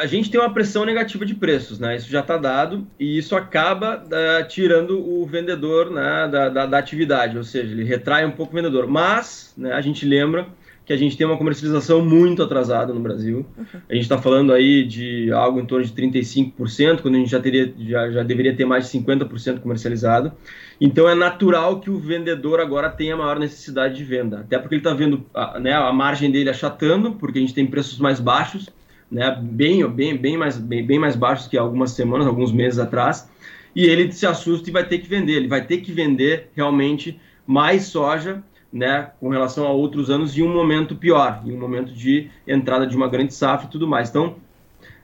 a 0.00 0.06
gente 0.06 0.30
tem 0.30 0.40
uma 0.40 0.54
pressão 0.54 0.86
negativa 0.86 1.26
de 1.26 1.34
preços, 1.34 1.78
né? 1.78 1.96
Isso 1.96 2.08
já 2.08 2.20
está 2.20 2.38
dado 2.38 2.86
e 2.98 3.18
isso 3.18 3.36
acaba 3.36 4.02
é, 4.10 4.42
tirando 4.44 4.98
o 4.98 5.26
vendedor 5.26 5.90
né, 5.90 6.26
da, 6.32 6.48
da, 6.48 6.64
da, 6.64 6.78
atividade, 6.78 7.36
ou 7.36 7.44
seja, 7.44 7.70
ele 7.70 7.84
retrai 7.84 8.24
um 8.24 8.30
pouco 8.30 8.54
o 8.54 8.56
vendedor. 8.56 8.86
Mas, 8.86 9.52
né, 9.54 9.74
a 9.74 9.82
gente 9.82 10.06
lembra 10.06 10.46
que 10.84 10.92
a 10.92 10.96
gente 10.96 11.16
tem 11.16 11.26
uma 11.26 11.36
comercialização 11.36 12.04
muito 12.04 12.42
atrasada 12.42 12.92
no 12.92 13.00
Brasil. 13.00 13.46
Uhum. 13.56 13.80
A 13.88 13.94
gente 13.94 14.02
está 14.02 14.18
falando 14.18 14.52
aí 14.52 14.84
de 14.84 15.30
algo 15.32 15.60
em 15.60 15.66
torno 15.66 15.84
de 15.84 15.92
35%, 15.92 17.00
quando 17.00 17.14
a 17.14 17.18
gente 17.18 17.30
já, 17.30 17.38
teria, 17.38 17.72
já, 17.78 18.10
já 18.10 18.22
deveria 18.22 18.56
ter 18.56 18.64
mais 18.64 18.90
de 18.90 18.98
50% 18.98 19.60
comercializado. 19.60 20.32
Então 20.80 21.08
é 21.08 21.14
natural 21.14 21.80
que 21.80 21.90
o 21.90 21.98
vendedor 21.98 22.58
agora 22.60 22.88
tenha 22.88 23.16
maior 23.16 23.38
necessidade 23.38 23.94
de 23.94 24.04
venda, 24.04 24.40
até 24.40 24.58
porque 24.58 24.74
ele 24.74 24.80
está 24.80 24.94
vendo 24.94 25.24
a, 25.34 25.60
né, 25.60 25.74
a 25.74 25.92
margem 25.92 26.30
dele 26.30 26.50
achatando, 26.50 27.12
porque 27.12 27.38
a 27.38 27.42
gente 27.42 27.54
tem 27.54 27.66
preços 27.66 27.98
mais 27.98 28.18
baixos, 28.18 28.68
né, 29.10 29.38
bem, 29.40 29.86
bem, 29.88 30.16
bem, 30.16 30.36
mais, 30.36 30.56
bem, 30.56 30.84
bem 30.84 30.98
mais 30.98 31.14
baixos 31.14 31.46
que 31.46 31.58
algumas 31.58 31.92
semanas, 31.92 32.26
alguns 32.26 32.50
meses 32.50 32.78
atrás, 32.78 33.30
e 33.76 33.84
ele 33.84 34.10
se 34.10 34.26
assusta 34.26 34.68
e 34.68 34.72
vai 34.72 34.84
ter 34.84 34.98
que 34.98 35.08
vender. 35.08 35.34
Ele 35.34 35.48
vai 35.48 35.64
ter 35.64 35.78
que 35.78 35.92
vender 35.92 36.50
realmente 36.56 37.20
mais 37.46 37.84
soja 37.84 38.42
né, 38.72 39.10
com 39.18 39.28
relação 39.28 39.66
a 39.66 39.70
outros 39.70 40.10
anos 40.10 40.36
em 40.36 40.42
um 40.42 40.52
momento 40.52 40.94
pior, 40.94 41.42
em 41.44 41.52
um 41.52 41.58
momento 41.58 41.92
de 41.92 42.30
entrada 42.46 42.86
de 42.86 42.96
uma 42.96 43.08
grande 43.08 43.34
safra 43.34 43.66
e 43.66 43.70
tudo 43.70 43.86
mais. 43.86 44.10
Então, 44.10 44.36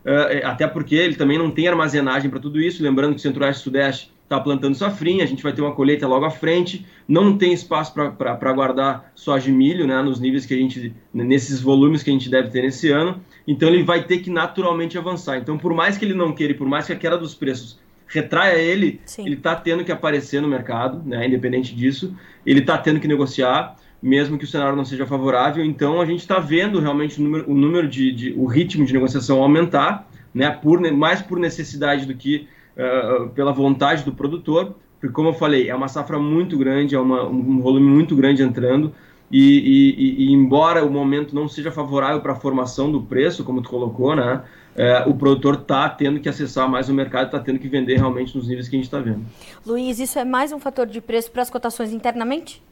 uh, 0.05 0.45
até 0.47 0.67
porque 0.67 0.95
ele 0.95 1.17
também 1.17 1.39
não 1.39 1.51
tem 1.51 1.69
armazenagem 1.69 2.31
para 2.31 2.39
tudo 2.39 2.61
isso, 2.61 2.83
lembrando 2.83 3.15
que 3.15 3.19
o 3.19 3.23
Centro-Oeste 3.23 3.61
e 3.61 3.65
Sudeste 3.65 4.17
está 4.27 4.41
plantando 4.41 4.75
safrinha, 4.75 5.23
a 5.23 5.27
gente 5.27 5.43
vai 5.43 5.53
ter 5.53 5.63
uma 5.63 5.73
colheita 5.73 6.07
logo 6.07 6.25
à 6.25 6.31
frente, 6.31 6.85
não 7.07 7.39
tem 7.39 7.53
espaço 7.53 7.95
para 7.95 8.53
guardar 8.53 9.13
soja 9.15 9.49
e 9.49 9.53
milho, 9.53 9.87
né, 9.87 10.03
nos 10.03 10.19
níveis 10.19 10.45
que 10.45 10.53
a 10.53 10.57
gente, 10.57 10.93
nesses 11.15 11.61
volumes 11.61 12.03
que 12.03 12.11
a 12.11 12.13
gente 12.13 12.29
deve 12.29 12.51
ter 12.51 12.63
nesse 12.63 12.91
ano, 12.91 13.21
então 13.47 13.69
ele 13.69 13.85
vai 13.85 14.03
ter 14.03 14.19
que 14.19 14.29
naturalmente 14.29 14.99
avançar. 14.99 15.39
Então, 15.39 15.57
por 15.57 15.73
mais 15.73 15.97
que 15.97 16.05
ele 16.05 16.15
não 16.15 16.33
queira 16.33 16.53
e 16.53 16.57
por 16.57 16.67
mais 16.67 16.87
que 16.87 16.93
a 16.93 16.97
queda 16.97 17.17
dos 17.17 17.37
preços 17.37 17.79
retraia 18.07 18.57
ele, 18.57 19.01
Sim. 19.05 19.27
ele 19.27 19.35
está 19.35 19.55
tendo 19.55 19.85
que 19.85 19.93
aparecer 19.93 20.41
no 20.41 20.49
mercado, 20.49 21.03
né, 21.05 21.27
independente 21.27 21.75
disso, 21.75 22.17
ele 22.45 22.61
está 22.61 22.79
tendo 22.79 23.01
que 23.01 23.09
negociar, 23.09 23.77
mesmo 24.03 24.39
que 24.39 24.45
o 24.45 24.49
cenário 24.49 24.77
não 24.77 24.85
seja 24.85 25.07
favorável. 25.07 25.65
Então 25.65 26.01
a 26.01 26.07
gente 26.07 26.21
está 26.21 26.39
vendo 26.39 26.79
realmente 26.79 27.21
o 27.21 27.25
número, 27.25 27.51
o 27.51 27.55
número 27.55 27.89
de, 27.89 28.13
de, 28.13 28.33
o 28.37 28.47
ritmo 28.47 28.85
de 28.85 28.93
negociação 28.93 29.43
aumentar, 29.43 30.09
né, 30.33 30.51
por, 30.51 30.81
mais 30.93 31.23
por 31.23 31.39
necessidade 31.39 32.07
do 32.07 32.15
que 32.15 32.47
uh, 32.77 33.29
pela 33.31 33.53
vontade 33.53 34.05
do 34.05 34.13
produtor, 34.13 34.77
porque 35.01 35.13
como 35.13 35.29
eu 35.29 35.35
falei, 35.35 35.69
é 35.69 35.75
uma 35.75 35.89
safra 35.89 36.19
muito 36.19 36.57
grande, 36.57 36.95
é 36.95 36.99
uma, 36.99 37.27
um 37.27 37.61
volume 37.61 37.87
muito 37.87 38.17
grande 38.17 38.43
entrando. 38.43 38.93
E, 39.31 39.41
e, 39.41 40.25
e, 40.25 40.33
embora 40.33 40.85
o 40.85 40.91
momento 40.91 41.35
não 41.35 41.49
seja 41.49 41.73
favorável 41.73 42.21
para 42.21 42.33
a 42.33 42.37
formação 42.37 42.93
do 42.93 43.03
preço, 43.03 43.43
como 43.43 43.61
tu 43.61 43.69
colocou, 43.69 44.15
né, 44.15 44.43
é, 44.77 45.05
o 45.07 45.15
produtor 45.15 45.55
está 45.55 45.89
tendo 45.89 46.21
que 46.21 46.29
acessar 46.29 46.69
mais 46.69 46.89
o 46.89 46.95
mercado, 46.95 47.27
está 47.27 47.41
tendo 47.41 47.59
que 47.59 47.69
vender 47.69 47.97
realmente 47.97 48.37
nos 48.37 48.47
níveis 48.47 48.69
que 48.69 48.77
a 48.77 48.79
gente 48.79 48.87
está 48.87 49.01
vendo. 49.01 49.25
Luiz, 49.67 49.99
isso 49.99 50.19
é 50.19 50.25
mais 50.25 50.53
um 50.53 50.59
fator 50.59 50.87
de 50.87 51.01
preço 51.01 51.31
para 51.31 51.43
as 51.43 51.51
cotações 51.51 51.93
internamente? 51.93 52.63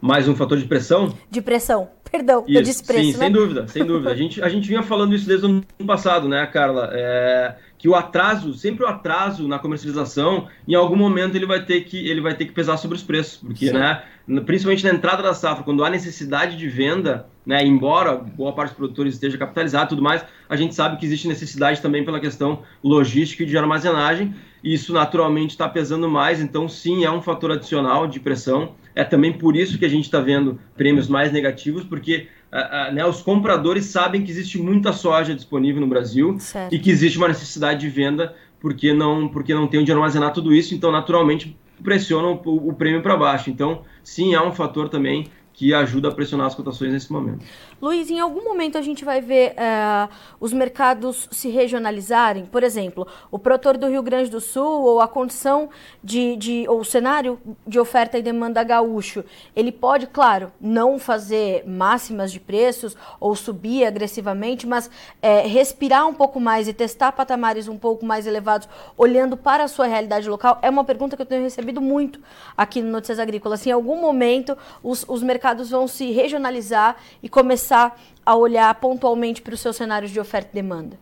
Mais 0.00 0.26
um 0.26 0.34
fator 0.34 0.58
de 0.58 0.64
pressão? 0.64 1.16
De 1.30 1.40
pressão, 1.40 1.88
perdão, 2.10 2.44
isso. 2.48 2.58
eu 2.58 2.62
disse 2.62 2.84
preço. 2.84 3.12
Sim, 3.12 3.12
né? 3.12 3.18
sem 3.18 3.32
dúvida, 3.32 3.68
sem 3.68 3.84
dúvida. 3.84 4.10
A 4.10 4.16
gente, 4.16 4.42
a 4.42 4.48
gente 4.48 4.66
vinha 4.66 4.82
falando 4.82 5.14
isso 5.14 5.28
desde 5.28 5.46
o 5.46 5.48
ano 5.48 5.64
passado, 5.86 6.28
né, 6.28 6.44
Carla? 6.46 6.90
É, 6.92 7.54
que 7.78 7.88
o 7.88 7.94
atraso, 7.94 8.54
sempre 8.54 8.84
o 8.84 8.88
atraso 8.88 9.46
na 9.46 9.60
comercialização, 9.60 10.48
em 10.66 10.74
algum 10.74 10.96
momento 10.96 11.36
ele 11.36 11.46
vai 11.46 11.64
ter 11.64 11.82
que, 11.82 12.08
ele 12.08 12.20
vai 12.20 12.34
ter 12.34 12.46
que 12.46 12.52
pesar 12.52 12.78
sobre 12.78 12.96
os 12.96 13.02
preços, 13.02 13.36
porque, 13.36 13.68
Sim. 13.68 13.74
né, 13.74 14.02
principalmente 14.44 14.84
na 14.84 14.90
entrada 14.90 15.22
da 15.22 15.34
safra, 15.34 15.62
quando 15.62 15.84
há 15.84 15.90
necessidade 15.90 16.56
de 16.56 16.68
venda, 16.68 17.26
né, 17.44 17.64
embora 17.64 18.16
boa 18.16 18.52
parte 18.52 18.70
dos 18.70 18.78
produtores 18.78 19.14
esteja 19.14 19.36
capitalizado 19.36 19.86
e 19.86 19.88
tudo 19.90 20.02
mais, 20.02 20.24
a 20.48 20.56
gente 20.56 20.74
sabe 20.74 20.96
que 20.96 21.04
existe 21.04 21.26
necessidade 21.26 21.80
também 21.80 22.04
pela 22.04 22.20
questão 22.20 22.62
logística 22.82 23.42
e 23.42 23.46
de 23.46 23.56
armazenagem, 23.58 24.34
e 24.62 24.74
isso 24.74 24.92
naturalmente 24.92 25.50
está 25.50 25.68
pesando 25.68 26.08
mais, 26.08 26.40
então 26.40 26.68
sim, 26.68 27.04
é 27.04 27.10
um 27.10 27.20
fator 27.20 27.50
adicional 27.50 28.06
de 28.06 28.20
pressão. 28.20 28.74
É 28.94 29.02
também 29.02 29.32
por 29.32 29.56
isso 29.56 29.78
que 29.78 29.84
a 29.84 29.88
gente 29.88 30.04
está 30.04 30.20
vendo 30.20 30.60
prêmios 30.76 31.08
mais 31.08 31.32
negativos, 31.32 31.82
porque 31.82 32.28
né, 32.92 33.04
os 33.04 33.22
compradores 33.22 33.86
sabem 33.86 34.22
que 34.22 34.30
existe 34.30 34.58
muita 34.58 34.92
soja 34.92 35.34
disponível 35.34 35.80
no 35.80 35.86
Brasil 35.86 36.36
certo. 36.38 36.72
e 36.72 36.78
que 36.78 36.90
existe 36.90 37.16
uma 37.16 37.28
necessidade 37.28 37.80
de 37.80 37.88
venda 37.88 38.36
porque 38.60 38.92
não, 38.92 39.26
porque 39.26 39.52
não 39.52 39.66
tem 39.66 39.80
onde 39.80 39.90
armazenar 39.90 40.32
tudo 40.32 40.54
isso, 40.54 40.74
então 40.74 40.92
naturalmente 40.92 41.56
pressionam 41.82 42.40
o, 42.44 42.68
o 42.68 42.72
prêmio 42.74 43.02
para 43.02 43.16
baixo. 43.16 43.50
Então, 43.50 43.82
sim, 44.04 44.34
é 44.34 44.40
um 44.40 44.52
fator 44.52 44.88
também 44.88 45.26
que 45.52 45.74
ajuda 45.74 46.08
a 46.08 46.12
pressionar 46.12 46.46
as 46.46 46.54
cotações 46.54 46.92
nesse 46.92 47.12
momento. 47.12 47.44
Luiz, 47.80 48.10
em 48.10 48.20
algum 48.20 48.44
momento 48.44 48.78
a 48.78 48.82
gente 48.82 49.04
vai 49.04 49.20
ver 49.20 49.52
uh, 49.52 50.08
os 50.40 50.52
mercados 50.52 51.28
se 51.30 51.48
regionalizarem? 51.50 52.46
Por 52.46 52.62
exemplo, 52.62 53.06
o 53.30 53.38
produtor 53.38 53.76
do 53.76 53.88
Rio 53.88 54.02
Grande 54.02 54.30
do 54.30 54.40
Sul 54.40 54.82
ou 54.82 55.00
a 55.00 55.08
condição 55.08 55.68
de, 56.02 56.36
de 56.36 56.64
ou 56.68 56.80
o 56.80 56.84
cenário 56.84 57.38
de 57.66 57.78
oferta 57.78 58.18
e 58.18 58.22
demanda 58.22 58.62
gaúcho, 58.62 59.24
ele 59.54 59.70
pode, 59.70 60.06
claro, 60.06 60.52
não 60.60 60.98
fazer 60.98 61.64
máximas 61.66 62.32
de 62.32 62.40
preços 62.40 62.96
ou 63.20 63.34
subir 63.34 63.84
agressivamente, 63.84 64.66
mas 64.66 64.90
é, 65.20 65.46
respirar 65.46 66.06
um 66.06 66.14
pouco 66.14 66.40
mais 66.40 66.68
e 66.68 66.72
testar 66.72 67.12
patamares 67.12 67.68
um 67.68 67.76
pouco 67.76 68.06
mais 68.06 68.26
elevados, 68.26 68.68
olhando 68.96 69.36
para 69.36 69.64
a 69.64 69.68
sua 69.68 69.86
realidade 69.86 70.28
local, 70.28 70.58
é 70.62 70.70
uma 70.70 70.84
pergunta 70.84 71.16
que 71.16 71.22
eu 71.22 71.26
tenho 71.26 71.42
recebido 71.42 71.80
muito 71.80 72.20
aqui 72.56 72.80
no 72.80 72.90
Notícias 72.90 73.18
Agrícolas. 73.18 73.60
Se 73.60 73.68
em 73.68 73.72
algum 73.72 74.00
momento 74.00 74.56
os, 74.82 75.04
os 75.08 75.22
mercados 75.22 75.41
mercados 75.42 75.70
vão 75.70 75.88
se 75.88 76.12
regionalizar 76.12 76.96
e 77.20 77.28
começar 77.28 78.00
a 78.24 78.36
olhar 78.36 78.72
pontualmente 78.76 79.42
para 79.42 79.54
os 79.54 79.60
seus 79.60 79.74
cenários 79.74 80.12
de 80.12 80.20
oferta 80.20 80.50
e 80.52 80.54
demanda? 80.54 80.96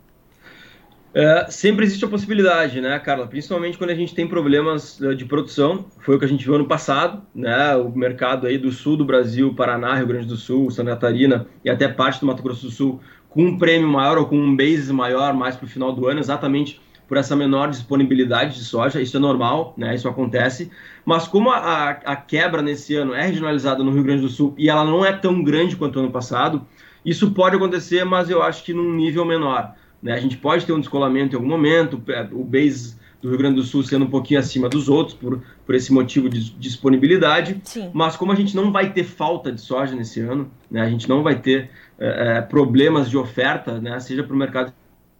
É, 1.12 1.46
sempre 1.50 1.84
existe 1.84 2.04
a 2.06 2.08
possibilidade, 2.08 2.80
né, 2.80 2.98
Carla? 3.00 3.26
Principalmente 3.26 3.76
quando 3.76 3.90
a 3.90 3.94
gente 3.94 4.14
tem 4.14 4.26
problemas 4.26 5.02
é, 5.02 5.12
de 5.12 5.26
produção. 5.26 5.84
Foi 5.98 6.16
o 6.16 6.18
que 6.18 6.24
a 6.24 6.28
gente 6.28 6.42
viu 6.42 6.54
ano 6.54 6.66
passado, 6.66 7.22
né? 7.34 7.76
O 7.76 7.90
mercado 7.90 8.46
aí 8.46 8.56
do 8.56 8.72
sul 8.72 8.96
do 8.96 9.04
Brasil, 9.04 9.52
Paraná, 9.54 9.96
Rio 9.96 10.06
Grande 10.06 10.26
do 10.26 10.36
Sul, 10.36 10.70
Santa 10.70 10.92
Catarina 10.92 11.46
e 11.62 11.68
até 11.68 11.86
parte 11.86 12.20
do 12.20 12.26
Mato 12.26 12.42
Grosso 12.42 12.66
do 12.66 12.72
Sul, 12.72 13.00
com 13.28 13.42
um 13.42 13.58
prêmio 13.58 13.88
maior 13.88 14.16
ou 14.16 14.24
com 14.24 14.38
um 14.38 14.56
base 14.56 14.90
maior 14.90 15.34
mais 15.34 15.54
para 15.54 15.66
o 15.66 15.68
final 15.68 15.92
do 15.92 16.06
ano, 16.06 16.20
exatamente 16.20 16.80
por 17.10 17.16
essa 17.16 17.34
menor 17.34 17.70
disponibilidade 17.70 18.54
de 18.54 18.64
soja, 18.64 19.02
isso 19.02 19.16
é 19.16 19.20
normal, 19.20 19.74
né? 19.76 19.96
Isso 19.96 20.08
acontece. 20.08 20.70
Mas 21.04 21.26
como 21.26 21.50
a, 21.50 21.90
a 21.90 22.14
quebra 22.14 22.62
nesse 22.62 22.94
ano 22.94 23.12
é 23.12 23.26
regionalizada 23.26 23.82
no 23.82 23.90
Rio 23.90 24.04
Grande 24.04 24.22
do 24.22 24.28
Sul 24.28 24.54
e 24.56 24.70
ela 24.70 24.84
não 24.84 25.04
é 25.04 25.10
tão 25.10 25.42
grande 25.42 25.74
quanto 25.74 25.96
o 25.96 25.98
ano 25.98 26.12
passado, 26.12 26.64
isso 27.04 27.32
pode 27.32 27.56
acontecer, 27.56 28.04
mas 28.04 28.30
eu 28.30 28.40
acho 28.40 28.62
que 28.62 28.72
num 28.72 28.94
nível 28.94 29.24
menor. 29.24 29.74
Né? 30.00 30.12
A 30.12 30.20
gente 30.20 30.36
pode 30.36 30.64
ter 30.64 30.72
um 30.72 30.78
descolamento 30.78 31.34
em 31.34 31.36
algum 31.36 31.48
momento, 31.48 32.00
é, 32.10 32.28
o 32.30 32.44
base 32.44 32.96
do 33.20 33.28
Rio 33.28 33.38
Grande 33.38 33.56
do 33.56 33.64
Sul 33.64 33.82
sendo 33.82 34.04
um 34.04 34.10
pouquinho 34.10 34.38
acima 34.38 34.68
dos 34.68 34.88
outros 34.88 35.16
por, 35.16 35.42
por 35.66 35.74
esse 35.74 35.92
motivo 35.92 36.28
de 36.28 36.48
disponibilidade. 36.60 37.60
Sim. 37.64 37.90
Mas 37.92 38.14
como 38.14 38.30
a 38.30 38.36
gente 38.36 38.54
não 38.54 38.70
vai 38.70 38.92
ter 38.92 39.02
falta 39.02 39.50
de 39.50 39.60
soja 39.60 39.96
nesse 39.96 40.20
ano, 40.20 40.48
né? 40.70 40.80
a 40.80 40.88
gente 40.88 41.08
não 41.08 41.24
vai 41.24 41.40
ter 41.40 41.70
é, 41.98 42.38
é 42.38 42.40
problemas 42.40 43.10
de 43.10 43.18
oferta, 43.18 43.80
né? 43.80 43.98
seja 43.98 44.22
para 44.22 44.32
o 44.32 44.38
mercado 44.38 44.72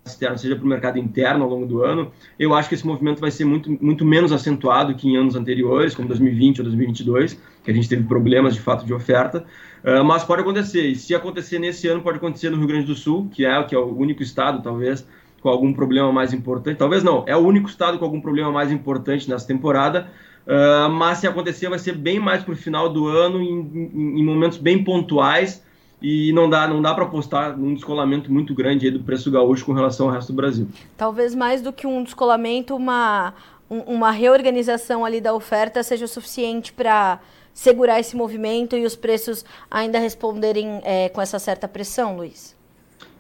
externo, 0.05 0.39
seja 0.39 0.57
para 0.57 0.65
o 0.65 0.69
mercado 0.69 0.99
interno 0.99 1.45
ao 1.45 1.51
longo 1.51 1.67
do 1.67 1.83
ano, 1.83 2.11
eu 2.39 2.55
acho 2.55 2.69
que 2.69 2.75
esse 2.75 2.87
movimento 2.87 3.21
vai 3.21 3.31
ser 3.31 3.45
muito, 3.45 3.71
muito 3.83 4.05
menos 4.05 4.33
acentuado 4.33 4.95
que 4.95 5.09
em 5.09 5.17
anos 5.17 5.35
anteriores, 5.35 5.95
como 5.95 6.09
2020 6.09 6.61
ou 6.61 6.65
2022, 6.65 7.41
que 7.63 7.71
a 7.71 7.75
gente 7.75 7.89
teve 7.89 8.05
problemas 8.05 8.55
de 8.55 8.61
fato 8.61 8.85
de 8.85 8.95
oferta, 8.95 9.45
uh, 9.85 10.05
mas 10.05 10.25
pode 10.25 10.43
acontecer, 10.43 10.87
e 10.87 10.97
se 10.97 11.15
acontecer 11.15 11.59
nesse 11.59 11.87
ano, 11.89 12.01
pode 12.03 12.17
acontecer 12.17 12.51
no 12.51 12.57
Rio 12.57 12.67
Grande 12.67 12.87
do 12.87 12.95
Sul, 12.95 13.29
que 13.33 13.45
é, 13.45 13.63
que 13.63 13.75
é 13.75 13.79
o 13.79 13.97
único 13.97 14.23
estado, 14.23 14.63
talvez, 14.63 15.07
com 15.43 15.49
algum 15.49 15.73
problema 15.73 16.13
mais 16.13 16.33
importante, 16.33 16.77
talvez 16.77 17.03
não, 17.03 17.25
é 17.27 17.37
o 17.37 17.41
único 17.41 17.69
estado 17.69 17.99
com 17.99 18.05
algum 18.05 18.21
problema 18.21 18.51
mais 18.51 18.73
importante 18.73 19.29
nessa 19.29 19.47
temporada, 19.47 20.11
uh, 20.47 20.91
mas 20.91 21.19
se 21.19 21.27
acontecer 21.27 21.69
vai 21.69 21.79
ser 21.79 21.95
bem 21.95 22.19
mais 22.19 22.43
para 22.43 22.53
o 22.53 22.57
final 22.57 22.89
do 22.89 23.07
ano, 23.07 23.41
em, 23.41 23.91
em, 23.95 24.21
em 24.21 24.25
momentos 24.25 24.59
bem 24.59 24.83
pontuais, 24.83 25.63
e 26.03 26.33
não 26.33 26.49
dá, 26.49 26.67
não 26.67 26.81
dá 26.81 26.95
para 26.95 27.05
apostar 27.05 27.57
num 27.57 27.75
descolamento 27.75 28.33
muito 28.33 28.55
grande 28.55 28.91
do 28.91 29.01
preço 29.01 29.31
gaúcho 29.31 29.65
com 29.65 29.73
relação 29.73 30.07
ao 30.09 30.13
resto 30.13 30.33
do 30.33 30.37
Brasil. 30.37 30.69
Talvez 30.97 31.35
mais 31.35 31.61
do 31.63 31.73
que 31.73 31.87
um 31.87 32.03
descolamento, 32.03 32.75
uma, 32.75 33.35
uma 33.69 34.11
reorganização 34.11 35.05
ali 35.05 35.21
da 35.21 35.35
oferta 35.35 35.83
seja 35.83 36.07
suficiente 36.07 36.73
para 36.73 37.21
segurar 37.53 38.01
esse 38.01 38.17
movimento 38.17 38.77
e 38.77 38.85
os 38.85 38.97
preços 38.97 39.45
ainda 39.71 39.99
responderem 39.99 40.81
é, 40.85 41.09
com 41.09 41.21
essa 41.21 41.39
certa 41.39 41.69
pressão, 41.69 42.17
Luiz? 42.17 42.59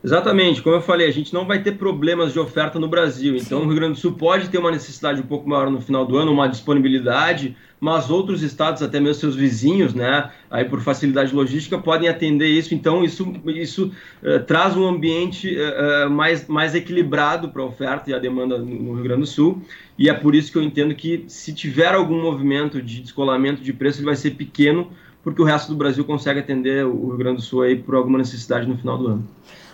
Exatamente, 0.02 0.62
como 0.62 0.76
eu 0.76 0.80
falei, 0.80 1.06
a 1.06 1.10
gente 1.10 1.34
não 1.34 1.46
vai 1.46 1.62
ter 1.62 1.72
problemas 1.72 2.32
de 2.32 2.38
oferta 2.38 2.78
no 2.78 2.88
Brasil. 2.88 3.36
Então, 3.36 3.58
Sim. 3.58 3.64
o 3.64 3.68
Rio 3.68 3.76
Grande 3.76 3.92
do 3.94 3.98
Sul 3.98 4.12
pode 4.12 4.48
ter 4.48 4.56
uma 4.56 4.70
necessidade 4.70 5.20
um 5.20 5.26
pouco 5.26 5.46
maior 5.46 5.70
no 5.70 5.80
final 5.80 6.06
do 6.06 6.16
ano, 6.16 6.32
uma 6.32 6.48
disponibilidade, 6.48 7.54
mas 7.80 8.10
outros 8.10 8.42
estados, 8.42 8.82
até 8.82 9.00
mesmo 9.00 9.14
seus 9.14 9.34
vizinhos, 9.34 9.94
né, 9.94 10.30
aí 10.50 10.66
por 10.66 10.80
facilidade 10.82 11.34
logística, 11.34 11.78
podem 11.78 12.08
atender 12.08 12.48
isso. 12.48 12.74
Então, 12.74 13.02
isso, 13.02 13.32
isso 13.46 13.92
uh, 14.22 14.40
traz 14.44 14.76
um 14.76 14.86
ambiente 14.86 15.56
uh, 15.56 16.10
mais, 16.10 16.46
mais 16.46 16.74
equilibrado 16.74 17.48
para 17.48 17.62
a 17.62 17.64
oferta 17.64 18.10
e 18.10 18.14
a 18.14 18.18
demanda 18.18 18.58
no, 18.58 18.94
Rio 18.94 19.02
Grande 19.02 19.22
do 19.22 19.26
Sul. 19.26 19.62
E 19.98 20.10
é 20.10 20.14
por 20.14 20.34
isso 20.34 20.52
que 20.52 20.58
eu 20.58 20.62
entendo 20.62 20.94
que, 20.94 21.24
se 21.26 21.54
tiver 21.54 21.94
algum 21.94 22.20
movimento 22.20 22.82
de 22.82 23.00
descolamento 23.00 23.62
de 23.62 23.72
preço, 23.72 24.00
ele 24.00 24.06
vai 24.06 24.16
ser 24.16 24.32
pequeno, 24.32 24.90
porque 25.22 25.40
o 25.40 25.44
resto 25.44 25.70
do 25.70 25.76
Brasil 25.76 26.04
consegue 26.04 26.40
atender 26.40 26.84
o 26.84 27.08
Rio 27.08 27.16
Grande 27.16 27.36
do 27.36 27.42
Sul 27.42 27.62
aí 27.62 27.76
por 27.76 27.94
alguma 27.94 28.18
necessidade 28.18 28.68
no 28.68 28.76
final 28.76 28.98
do 28.98 29.06
ano. 29.06 29.28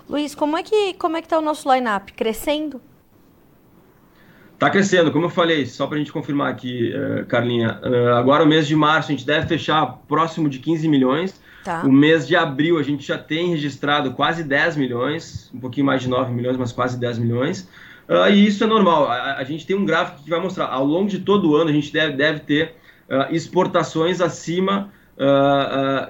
Luiz, 0.09 0.37
como 0.37 0.57
é 0.57 0.63
que 0.63 0.95
como 0.95 1.17
é 1.17 1.21
que 1.21 1.27
está 1.27 1.39
o 1.39 1.43
nosso 1.43 1.73
line-up? 1.73 2.13
Crescendo? 2.13 2.81
Está 4.57 4.71
crescendo, 4.71 5.13
como 5.13 5.27
eu 5.27 5.31
falei, 5.31 5.67
só 5.67 5.87
para 5.87 5.97
a 5.97 5.99
gente 5.99 6.11
confirmar 6.11 6.51
aqui, 6.51 6.91
uh, 6.91 7.27
Carlinha. 7.27 7.79
Uh, 7.85 8.15
agora, 8.15 8.43
o 8.43 8.47
mês 8.47 8.67
de 8.67 8.75
março, 8.75 9.13
a 9.13 9.15
gente 9.15 9.27
deve 9.27 9.47
fechar 9.47 9.85
próximo 10.09 10.49
de 10.49 10.59
15 10.61 10.89
milhões. 10.89 11.39
Tá. 11.63 11.83
O 11.83 11.93
mês 11.93 12.27
de 12.27 12.35
abril, 12.35 12.79
a 12.79 12.83
gente 12.83 13.07
já 13.07 13.19
tem 13.19 13.51
registrado 13.51 14.13
quase 14.13 14.43
10 14.43 14.77
milhões, 14.77 15.51
um 15.55 15.61
pouquinho 15.61 15.85
mais 15.85 16.01
de 16.01 16.09
9 16.09 16.33
milhões, 16.33 16.57
mas 16.57 16.73
quase 16.73 16.99
10 16.99 17.19
milhões. 17.19 17.69
Uh, 18.09 18.31
e 18.31 18.47
isso 18.47 18.65
é 18.65 18.67
normal. 18.67 19.11
A, 19.11 19.35
a, 19.35 19.45
gente 19.45 19.67
tem 19.67 19.77
um 19.77 19.85
gráfico 19.85 20.23
que 20.25 20.31
vai 20.31 20.41
mostrar, 20.41 20.69
ao 20.69 20.87
longo 20.87 21.11
de 21.11 21.19
todo 21.19 21.51
o 21.51 21.55
ano, 21.57 21.69
a 21.69 21.73
gente 21.75 21.93
deve, 21.93 22.17
deve 22.17 22.41
ter 22.41 22.77
exportações 23.31 24.21
acima, 24.21 24.91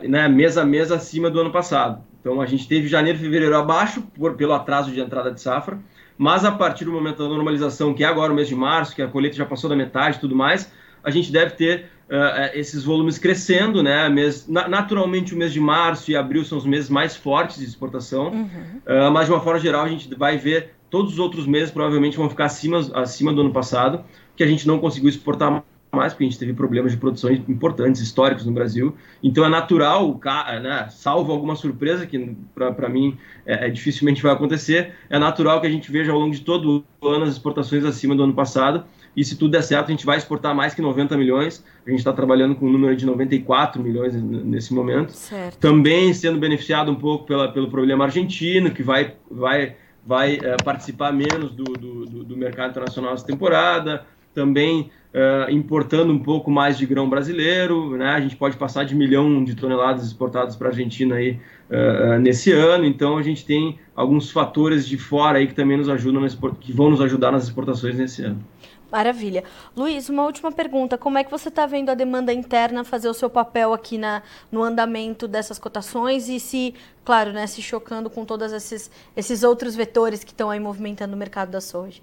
né, 0.03 0.29
mês 0.29 0.57
a 0.57 0.65
mês 0.65 0.91
acima 0.91 1.29
do 1.29 1.39
ano 1.39 1.51
passado. 1.51 2.03
Então, 2.21 2.41
a 2.41 2.47
gente 2.47 2.67
teve 2.67 2.89
janeiro 2.89 3.19
e 3.19 3.21
fevereiro 3.21 3.55
abaixo, 3.55 4.03
por, 4.17 4.35
pelo 4.35 4.55
atraso 4.55 4.91
de 4.91 4.99
entrada 4.99 5.31
de 5.31 5.41
safra. 5.41 5.79
Mas 6.19 6.45
a 6.45 6.53
partir 6.53 6.85
do 6.85 6.93
momento 6.93 7.23
da 7.23 7.29
normalização, 7.29 7.93
que 7.93 8.03
é 8.03 8.07
agora 8.07 8.33
o 8.33 8.37
mês 8.37 8.49
de 8.49 8.55
março, 8.55 8.95
que 8.95 9.03
a 9.03 9.09
colheita 9.09 9.37
já 9.37 9.45
passou 9.45 9.69
da 9.69 9.77
metade 9.77 10.17
e 10.17 10.21
tudo 10.21 10.35
mais, 10.35 10.71
a 11.05 11.11
gente 11.11 11.31
deve 11.31 11.53
ter 11.53 11.87
uh, 12.09 12.51
esses 12.55 12.83
volumes 12.83 13.19
crescendo, 13.19 13.83
né? 13.83 14.09
Mês, 14.09 14.47
naturalmente 14.49 15.35
o 15.35 15.37
mês 15.37 15.53
de 15.53 15.61
março 15.61 16.11
e 16.11 16.17
abril 16.17 16.45
são 16.45 16.59
os 16.59 16.65
meses 16.65 16.89
mais 16.89 17.15
fortes 17.17 17.59
de 17.59 17.65
exportação, 17.65 18.29
uhum. 18.29 19.09
uh, 19.09 19.11
mas 19.13 19.27
de 19.27 19.33
uma 19.33 19.41
forma 19.41 19.61
geral 19.61 19.85
a 19.85 19.89
gente 19.89 20.13
vai 20.15 20.37
ver 20.37 20.75
todos 20.91 21.13
os 21.13 21.19
outros 21.19 21.47
meses 21.47 21.71
provavelmente 21.71 22.17
vão 22.17 22.29
ficar 22.31 22.47
acima, 22.47 22.79
acima 22.95 23.33
do 23.33 23.41
ano 23.41 23.53
passado, 23.53 24.05
que 24.35 24.43
a 24.43 24.47
gente 24.47 24.67
não 24.67 24.79
conseguiu 24.79 25.09
exportar 25.09 25.63
mais, 25.97 26.13
porque 26.13 26.25
a 26.25 26.29
gente 26.29 26.39
teve 26.39 26.53
problemas 26.53 26.93
de 26.93 26.99
produção 26.99 27.33
importantes, 27.33 28.01
históricos 28.01 28.45
no 28.45 28.53
Brasil. 28.53 28.95
Então 29.23 29.45
é 29.45 29.49
natural, 29.49 30.21
né, 30.63 30.87
salvo 30.91 31.33
alguma 31.33 31.57
surpresa, 31.57 32.07
que 32.07 32.37
para 32.55 32.89
mim 32.89 33.17
é, 33.45 33.67
é, 33.67 33.71
dificilmente 33.71 34.23
vai 34.23 34.33
acontecer, 34.33 34.93
é 35.11 35.19
natural 35.19 35.61
que 35.61 35.67
a 35.67 35.71
gente 35.71 35.91
veja 35.91 36.13
ao 36.13 36.19
longo 36.19 36.33
de 36.33 36.43
todo 36.43 36.85
o 37.01 37.09
ano 37.09 37.25
as 37.25 37.33
exportações 37.33 37.85
acima 37.85 38.15
do 38.15 38.23
ano 38.23 38.35
passado. 38.35 38.85
E 39.17 39.25
se 39.25 39.37
tudo 39.37 39.53
der 39.53 39.63
certo, 39.63 39.89
a 39.89 39.91
gente 39.93 40.05
vai 40.05 40.19
exportar 40.19 40.55
mais 40.55 40.75
que 40.75 40.83
90 40.83 41.17
milhões. 41.17 41.65
A 41.87 41.91
gente 41.91 42.01
está 42.01 42.13
trabalhando 42.13 42.55
com 42.55 42.67
um 42.67 42.71
número 42.71 42.95
de 42.95 43.07
94 43.07 43.83
milhões 43.83 44.15
nesse 44.15 44.75
momento. 44.75 45.11
Certo. 45.13 45.57
Também 45.57 46.13
sendo 46.13 46.39
beneficiado 46.39 46.93
um 46.93 46.97
pouco 46.97 47.25
pela, 47.25 47.51
pelo 47.51 47.71
problema 47.71 48.05
argentino, 48.05 48.71
que 48.71 48.83
vai, 48.83 49.15
vai, 49.31 49.75
vai 50.05 50.39
é, 50.43 50.57
participar 50.63 51.13
menos 51.13 51.51
do, 51.53 51.65
do, 51.65 52.25
do 52.25 52.37
mercado 52.37 52.71
internacional 52.71 53.15
essa 53.15 53.27
temporada 53.27 54.05
também 54.37 54.91
uh, 55.15 55.51
importando 55.51 56.13
um 56.13 56.19
pouco 56.19 56.51
mais 56.51 56.77
de 56.77 56.85
grão 56.85 57.09
brasileiro, 57.09 57.97
né? 57.97 58.11
A 58.11 58.21
gente 58.21 58.37
pode 58.37 58.55
passar 58.59 58.85
de 58.85 58.95
milhão 58.95 59.43
de 59.43 59.57
toneladas 59.57 60.05
exportadas 60.07 60.55
para 60.55 60.69
a 60.69 60.71
Argentina 60.71 61.15
aí 61.15 61.41
uh, 61.71 62.19
nesse 62.21 62.53
ano, 62.53 62.85
então 62.85 63.17
a 63.17 63.23
gente 63.23 63.47
tem 63.47 63.79
alguns 63.95 64.31
fatores 64.31 64.87
de 64.87 64.99
fora 64.99 65.39
aí 65.39 65.47
que 65.47 65.55
também 65.55 65.79
nos 65.79 65.89
ajudam, 65.89 66.29
que 66.61 66.71
vão 66.71 66.91
nos 66.91 67.01
ajudar 67.01 67.33
nas 67.33 67.45
exportações 67.45 67.97
nesse 67.97 68.23
ano. 68.23 68.45
Maravilha. 68.93 69.43
Luiz, 69.75 70.09
uma 70.11 70.25
última 70.25 70.53
pergunta. 70.53 70.97
Como 70.97 71.19
é 71.19 71.25
que 71.25 71.31
você 71.31 71.49
está 71.49 71.67
vendo 71.67 71.89
a 71.89 71.95
demanda 71.95 72.33
interna 72.33 72.85
fazer 72.85 73.09
o 73.09 73.15
seu 73.15 73.29
papel 73.29 73.73
aqui 73.73 73.99
na, 73.99 74.23
no 74.53 74.63
andamento 74.63 75.27
dessas 75.27 75.59
cotações 75.59 76.29
e 76.29 76.39
se, 76.39 76.73
claro, 77.05 77.33
né, 77.33 77.47
se 77.47 77.61
chocando 77.61 78.09
com 78.09 78.25
todos 78.25 78.53
esses, 78.53 78.91
esses 79.17 79.43
outros 79.43 79.75
vetores 79.75 80.23
que 80.23 80.31
estão 80.31 80.51
aí 80.51 80.61
movimentando 80.61 81.15
o 81.15 81.19
mercado 81.19 81.51
da 81.51 81.61
soja? 81.61 82.01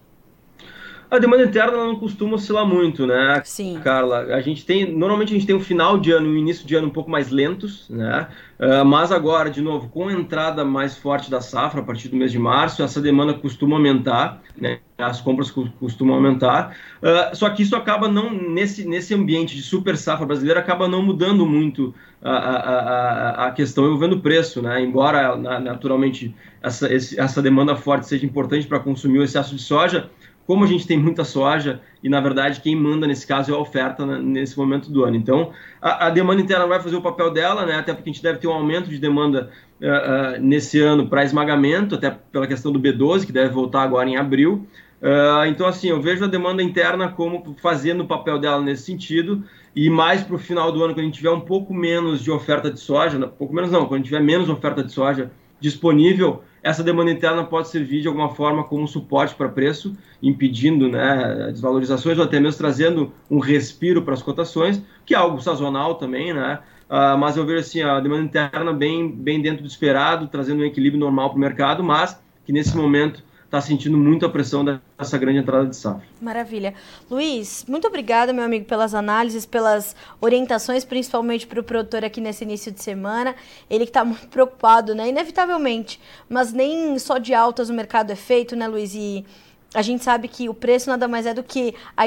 A 1.13 1.19
demanda 1.19 1.43
interna 1.43 1.77
não 1.77 1.95
costuma 1.95 2.33
oscilar 2.33 2.65
muito, 2.65 3.05
né, 3.05 3.39
Sim. 3.45 3.79
Carla? 3.83 4.33
A 4.33 4.41
gente 4.41 4.65
tem, 4.65 4.91
normalmente 4.91 5.29
a 5.29 5.33
gente 5.33 5.45
tem 5.45 5.55
um 5.55 5.59
final 5.59 5.95
de 5.95 6.11
ano 6.11 6.25
e 6.25 6.31
um 6.31 6.37
início 6.37 6.65
de 6.65 6.73
ano 6.73 6.87
um 6.87 6.89
pouco 6.89 7.07
mais 7.07 7.29
lentos, 7.29 7.87
né? 7.87 8.27
Uh, 8.59 8.83
mas 8.83 9.11
agora, 9.11 9.51
de 9.51 9.61
novo, 9.61 9.89
com 9.89 10.07
a 10.07 10.13
entrada 10.13 10.65
mais 10.65 10.97
forte 10.97 11.29
da 11.29 11.39
safra 11.39 11.81
a 11.81 11.83
partir 11.83 12.07
do 12.09 12.15
mês 12.15 12.31
de 12.31 12.39
março, 12.39 12.81
essa 12.81 12.99
demanda 12.99 13.31
costuma 13.35 13.75
aumentar, 13.75 14.41
né? 14.59 14.79
As 14.97 15.21
compras 15.21 15.51
costumam 15.51 16.15
aumentar. 16.15 16.75
Uh, 16.99 17.35
só 17.35 17.47
que 17.51 17.61
isso 17.61 17.75
acaba 17.75 18.07
não 18.07 18.33
nesse 18.33 18.83
nesse 18.83 19.13
ambiente 19.13 19.55
de 19.55 19.61
super 19.61 19.95
safra 19.95 20.25
brasileira 20.25 20.61
acaba 20.61 20.87
não 20.87 21.03
mudando 21.03 21.45
muito 21.45 21.93
a, 22.23 22.31
a, 22.31 22.55
a, 22.55 23.47
a 23.47 23.51
questão 23.51 23.85
envolvendo 23.85 24.13
o 24.13 24.19
preço, 24.19 24.63
né? 24.63 24.81
Embora 24.81 25.35
naturalmente 25.59 26.33
essa, 26.59 26.91
essa 26.91 27.39
demanda 27.39 27.75
forte 27.75 28.07
seja 28.07 28.25
importante 28.25 28.65
para 28.65 28.79
consumir 28.79 29.19
o 29.19 29.23
excesso 29.23 29.55
de 29.55 29.61
soja 29.61 30.09
como 30.45 30.63
a 30.63 30.67
gente 30.67 30.85
tem 30.85 30.97
muita 30.97 31.23
soja 31.23 31.81
e 32.03 32.09
na 32.09 32.19
verdade 32.19 32.59
quem 32.61 32.75
manda 32.75 33.07
nesse 33.07 33.25
caso 33.25 33.51
é 33.51 33.55
a 33.55 33.59
oferta 33.59 34.05
né, 34.05 34.19
nesse 34.19 34.57
momento 34.57 34.91
do 34.91 35.03
ano. 35.03 35.15
Então 35.15 35.51
a, 35.81 36.07
a, 36.07 36.09
demanda 36.09 36.41
interna 36.41 36.67
vai 36.67 36.81
fazer 36.81 36.95
o 36.95 37.01
papel 37.01 37.31
dela, 37.31 37.65
né, 37.65 37.75
até 37.75 37.93
porque 37.93 38.09
a 38.09 38.13
gente 38.13 38.23
deve 38.23 38.39
ter 38.39 38.47
um 38.47 38.53
aumento 38.53 38.89
de 38.89 38.97
demanda 38.97 39.49
uh, 39.81 40.37
uh, 40.37 40.41
nesse 40.41 40.79
ano 40.79 41.07
para 41.07 41.23
esmagamento, 41.23 41.95
até 41.95 42.09
pela 42.09 42.47
questão 42.47 42.71
do 42.71 42.79
B12 42.79 43.25
que 43.25 43.31
deve 43.31 43.53
voltar 43.53 43.83
agora 43.83 44.09
em 44.09 44.17
abril. 44.17 44.67
Uh, 45.01 45.45
então 45.47 45.67
assim 45.67 45.89
eu 45.89 46.01
vejo 46.01 46.23
a 46.23 46.27
demanda 46.27 46.63
interna 46.63 47.09
como 47.09 47.55
fazendo 47.61 48.03
o 48.03 48.07
papel 48.07 48.39
dela 48.39 48.61
nesse 48.61 48.83
sentido 48.83 49.43
e 49.75 49.89
mais 49.89 50.23
para 50.23 50.35
o 50.35 50.39
final 50.39 50.71
do 50.71 50.81
ano 50.83 50.93
quando 50.93 51.01
a 51.01 51.05
gente 51.05 51.15
tiver 51.15 51.31
um 51.31 51.41
pouco 51.41 51.73
menos 51.73 52.21
de 52.21 52.31
oferta 52.31 52.71
de 52.71 52.79
soja, 52.79 53.17
um 53.17 53.27
pouco 53.27 53.53
menos 53.53 53.71
não, 53.71 53.81
quando 53.81 53.95
a 53.95 53.97
gente 53.97 54.05
tiver 54.05 54.21
menos 54.21 54.49
oferta 54.49 54.83
de 54.83 54.91
soja 54.91 55.31
disponível 55.59 56.43
essa 56.63 56.81
demanda 56.81 57.11
interna 57.11 57.43
pode 57.43 57.67
servir 57.67 58.01
de 58.01 58.07
alguma 58.07 58.29
forma 58.29 58.63
como 58.63 58.87
suporte 58.87 59.35
para 59.35 59.49
preço, 59.49 59.95
impedindo 60.21 60.87
né, 60.87 61.49
desvalorizações 61.51 62.17
ou 62.17 62.23
até 62.23 62.39
mesmo 62.39 62.57
trazendo 62.57 63.11
um 63.29 63.39
respiro 63.39 64.01
para 64.01 64.13
as 64.13 64.23
cotações, 64.23 64.81
que 65.05 65.13
é 65.13 65.17
algo 65.17 65.41
sazonal 65.41 65.95
também, 65.95 66.33
né? 66.33 66.59
Uh, 66.89 67.17
mas 67.17 67.35
eu 67.35 67.45
vejo 67.45 67.59
assim, 67.59 67.81
a 67.81 67.99
demanda 67.99 68.23
interna 68.23 68.71
bem, 68.71 69.09
bem 69.11 69.41
dentro 69.41 69.63
do 69.63 69.67
esperado, 69.67 70.27
trazendo 70.27 70.61
um 70.61 70.65
equilíbrio 70.65 70.99
normal 70.99 71.31
para 71.31 71.37
o 71.37 71.39
mercado, 71.41 71.83
mas 71.83 72.21
que 72.45 72.53
nesse 72.53 72.77
momento 72.77 73.23
está 73.53 73.61
sentindo 73.61 73.95
muito 73.95 74.25
a 74.25 74.29
pressão 74.29 74.65
dessa 74.65 75.15
grande 75.15 75.37
entrada 75.37 75.67
de 75.67 75.75
safra. 75.75 76.01
Maravilha. 76.19 76.73
Luiz, 77.09 77.63
muito 77.67 77.87
obrigada, 77.87 78.33
meu 78.33 78.43
amigo, 78.43 78.65
pelas 78.65 78.95
análises, 78.95 79.45
pelas 79.45 79.95
orientações, 80.19 80.83
principalmente 80.83 81.45
para 81.45 81.59
o 81.59 81.63
produtor 81.63 82.03
aqui 82.03 82.19
nesse 82.19 82.43
início 82.43 82.71
de 82.71 82.81
semana. 82.81 83.35
Ele 83.69 83.85
que 83.85 83.91
está 83.91 84.03
muito 84.03 84.27
preocupado, 84.27 84.95
né? 84.95 85.07
Inevitavelmente. 85.07 86.01
Mas 86.27 86.51
nem 86.51 86.97
só 86.97 87.19
de 87.19 87.35
altas 87.35 87.69
o 87.69 87.73
mercado 87.73 88.11
é 88.11 88.15
feito, 88.15 88.55
né, 88.55 88.67
Luiz? 88.67 88.95
E 88.95 89.23
a 89.71 89.83
gente 89.83 90.03
sabe 90.03 90.27
que 90.27 90.49
o 90.49 90.53
preço 90.55 90.89
nada 90.89 91.07
mais 91.07 91.27
é 91.27 91.33
do 91.35 91.43
que 91.43 91.75
a 91.95 92.05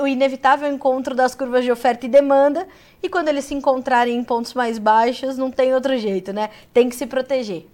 o 0.00 0.06
inevitável 0.06 0.72
encontro 0.72 1.12
das 1.12 1.34
curvas 1.34 1.64
de 1.64 1.72
oferta 1.72 2.06
e 2.06 2.08
demanda. 2.08 2.68
E 3.02 3.08
quando 3.08 3.26
eles 3.26 3.46
se 3.46 3.54
encontrarem 3.54 4.16
em 4.16 4.22
pontos 4.22 4.54
mais 4.54 4.78
baixos, 4.78 5.36
não 5.36 5.50
tem 5.50 5.74
outro 5.74 5.96
jeito, 5.96 6.32
né? 6.32 6.50
Tem 6.72 6.88
que 6.88 6.94
se 6.94 7.08
proteger. 7.08 7.66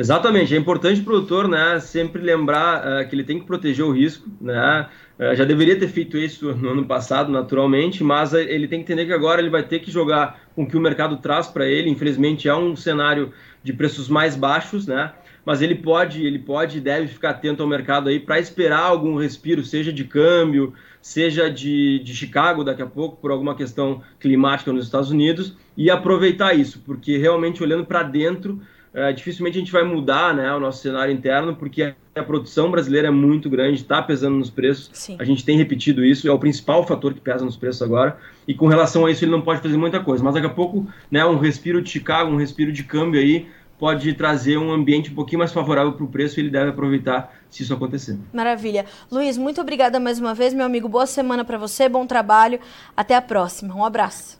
Exatamente, 0.00 0.54
é 0.54 0.56
importante 0.56 1.02
o 1.02 1.04
produtor 1.04 1.46
né, 1.46 1.78
sempre 1.78 2.22
lembrar 2.22 2.80
uh, 2.80 3.06
que 3.06 3.14
ele 3.14 3.22
tem 3.22 3.38
que 3.38 3.44
proteger 3.44 3.84
o 3.84 3.92
risco. 3.92 4.26
Né? 4.40 4.88
Uh, 5.18 5.34
já 5.36 5.44
deveria 5.44 5.78
ter 5.78 5.88
feito 5.88 6.16
isso 6.16 6.54
no 6.54 6.70
ano 6.70 6.86
passado, 6.86 7.30
naturalmente, 7.30 8.02
mas 8.02 8.32
ele 8.32 8.66
tem 8.66 8.78
que 8.78 8.90
entender 8.90 9.04
que 9.04 9.12
agora 9.12 9.42
ele 9.42 9.50
vai 9.50 9.62
ter 9.62 9.80
que 9.80 9.90
jogar 9.90 10.40
com 10.54 10.62
o 10.62 10.66
que 10.66 10.74
o 10.74 10.80
mercado 10.80 11.18
traz 11.18 11.48
para 11.48 11.66
ele. 11.66 11.90
Infelizmente, 11.90 12.48
é 12.48 12.54
um 12.54 12.74
cenário 12.74 13.30
de 13.62 13.74
preços 13.74 14.08
mais 14.08 14.34
baixos, 14.34 14.86
né? 14.86 15.12
mas 15.44 15.60
ele 15.60 15.74
pode, 15.74 16.24
ele 16.24 16.38
pode 16.38 16.78
e 16.78 16.80
deve 16.80 17.06
ficar 17.06 17.30
atento 17.30 17.62
ao 17.62 17.68
mercado 17.68 18.08
aí 18.08 18.18
para 18.18 18.38
esperar 18.38 18.80
algum 18.80 19.18
respiro, 19.18 19.62
seja 19.62 19.92
de 19.92 20.04
câmbio, 20.04 20.72
seja 21.02 21.50
de, 21.50 21.98
de 21.98 22.14
Chicago 22.14 22.64
daqui 22.64 22.80
a 22.80 22.86
pouco, 22.86 23.16
por 23.16 23.30
alguma 23.30 23.54
questão 23.54 24.00
climática 24.18 24.72
nos 24.72 24.86
Estados 24.86 25.10
Unidos, 25.10 25.54
e 25.76 25.90
aproveitar 25.90 26.54
isso, 26.54 26.80
porque 26.86 27.18
realmente 27.18 27.62
olhando 27.62 27.84
para 27.84 28.02
dentro 28.02 28.62
é, 28.92 29.12
dificilmente 29.12 29.56
a 29.56 29.60
gente 29.60 29.70
vai 29.70 29.84
mudar 29.84 30.34
né, 30.34 30.52
o 30.52 30.58
nosso 30.58 30.82
cenário 30.82 31.12
interno, 31.12 31.54
porque 31.54 31.94
a 32.14 32.22
produção 32.22 32.70
brasileira 32.70 33.08
é 33.08 33.10
muito 33.10 33.48
grande, 33.48 33.80
está 33.80 34.02
pesando 34.02 34.36
nos 34.36 34.50
preços. 34.50 34.90
Sim. 34.92 35.16
A 35.18 35.24
gente 35.24 35.44
tem 35.44 35.56
repetido 35.56 36.04
isso, 36.04 36.26
é 36.26 36.32
o 36.32 36.38
principal 36.38 36.86
fator 36.86 37.14
que 37.14 37.20
pesa 37.20 37.44
nos 37.44 37.56
preços 37.56 37.82
agora. 37.82 38.18
E 38.48 38.54
com 38.54 38.66
relação 38.66 39.06
a 39.06 39.10
isso, 39.10 39.24
ele 39.24 39.30
não 39.30 39.42
pode 39.42 39.60
fazer 39.60 39.76
muita 39.76 40.00
coisa. 40.00 40.24
Mas 40.24 40.34
daqui 40.34 40.46
a 40.46 40.50
pouco, 40.50 40.86
né, 41.10 41.24
um 41.24 41.38
respiro 41.38 41.80
de 41.80 41.88
Chicago, 41.88 42.30
um 42.30 42.36
respiro 42.36 42.72
de 42.72 42.82
câmbio 42.82 43.20
aí, 43.20 43.46
pode 43.78 44.12
trazer 44.12 44.58
um 44.58 44.72
ambiente 44.72 45.10
um 45.10 45.14
pouquinho 45.14 45.38
mais 45.38 45.52
favorável 45.52 45.92
para 45.92 46.04
o 46.04 46.08
preço 46.08 46.38
e 46.38 46.42
ele 46.42 46.50
deve 46.50 46.70
aproveitar 46.70 47.32
se 47.48 47.62
isso 47.62 47.72
acontecer. 47.72 48.18
Maravilha. 48.32 48.84
Luiz, 49.10 49.38
muito 49.38 49.60
obrigada 49.60 49.98
mais 49.98 50.20
uma 50.20 50.34
vez, 50.34 50.52
meu 50.52 50.66
amigo. 50.66 50.88
Boa 50.88 51.06
semana 51.06 51.44
para 51.44 51.56
você, 51.56 51.88
bom 51.88 52.06
trabalho. 52.06 52.60
Até 52.94 53.14
a 53.14 53.22
próxima. 53.22 53.74
Um 53.74 53.84
abraço. 53.84 54.38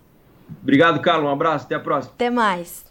Obrigado, 0.60 1.00
Carlos. 1.00 1.26
Um 1.26 1.32
abraço. 1.32 1.64
Até 1.64 1.76
a 1.76 1.80
próxima. 1.80 2.12
Até 2.14 2.28
mais. 2.28 2.89